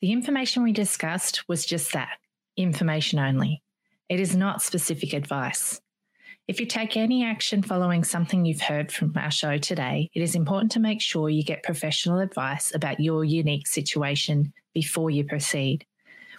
The 0.00 0.12
information 0.12 0.62
we 0.62 0.72
discussed 0.72 1.46
was 1.48 1.66
just 1.66 1.92
that 1.92 2.18
information 2.56 3.18
only. 3.18 3.62
It 4.08 4.20
is 4.20 4.36
not 4.36 4.62
specific 4.62 5.12
advice. 5.12 5.80
If 6.48 6.58
you 6.58 6.66
take 6.66 6.96
any 6.96 7.24
action 7.24 7.62
following 7.62 8.02
something 8.02 8.44
you've 8.44 8.60
heard 8.60 8.90
from 8.90 9.12
our 9.16 9.30
show 9.30 9.58
today, 9.58 10.10
it 10.12 10.20
is 10.20 10.34
important 10.34 10.72
to 10.72 10.80
make 10.80 11.00
sure 11.00 11.30
you 11.30 11.44
get 11.44 11.62
professional 11.62 12.18
advice 12.18 12.74
about 12.74 12.98
your 13.00 13.24
unique 13.24 13.66
situation 13.66 14.52
before 14.74 15.10
you 15.10 15.24
proceed, 15.24 15.86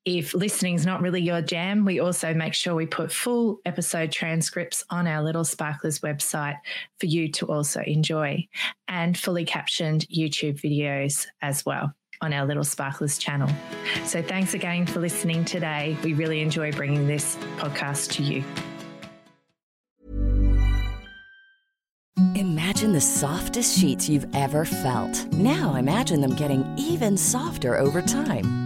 if 0.06 0.34
listening 0.34 0.76
is 0.76 0.86
not 0.86 1.02
really 1.02 1.20
your 1.20 1.42
jam, 1.42 1.84
we 1.84 1.98
also 1.98 2.32
make 2.32 2.54
sure 2.54 2.76
we 2.76 2.86
put 2.86 3.10
full 3.10 3.58
episode 3.66 4.12
transcripts 4.12 4.84
on 4.88 5.08
our 5.08 5.20
Little 5.20 5.44
Sparklers 5.44 5.98
website 5.98 6.56
for 7.00 7.06
you 7.06 7.28
to 7.32 7.46
also 7.46 7.82
enjoy 7.82 8.46
and 8.86 9.18
fully 9.18 9.44
captioned 9.44 10.06
YouTube 10.08 10.60
videos 10.60 11.26
as 11.42 11.66
well 11.66 11.92
on 12.20 12.32
our 12.32 12.46
Little 12.46 12.62
Sparklers 12.62 13.18
channel. 13.18 13.50
So 14.04 14.22
thanks 14.22 14.54
again 14.54 14.86
for 14.86 15.00
listening 15.00 15.44
today. 15.44 15.96
We 16.04 16.14
really 16.14 16.40
enjoy 16.40 16.70
bringing 16.70 17.08
this 17.08 17.34
podcast 17.56 18.12
to 18.12 18.22
you. 18.22 18.44
Imagine 22.36 22.92
the 22.92 23.00
softest 23.00 23.76
sheets 23.76 24.08
you've 24.08 24.32
ever 24.36 24.64
felt. 24.64 25.26
Now 25.32 25.74
imagine 25.74 26.20
them 26.20 26.36
getting 26.36 26.64
even 26.78 27.16
softer 27.16 27.76
over 27.76 28.00
time. 28.00 28.65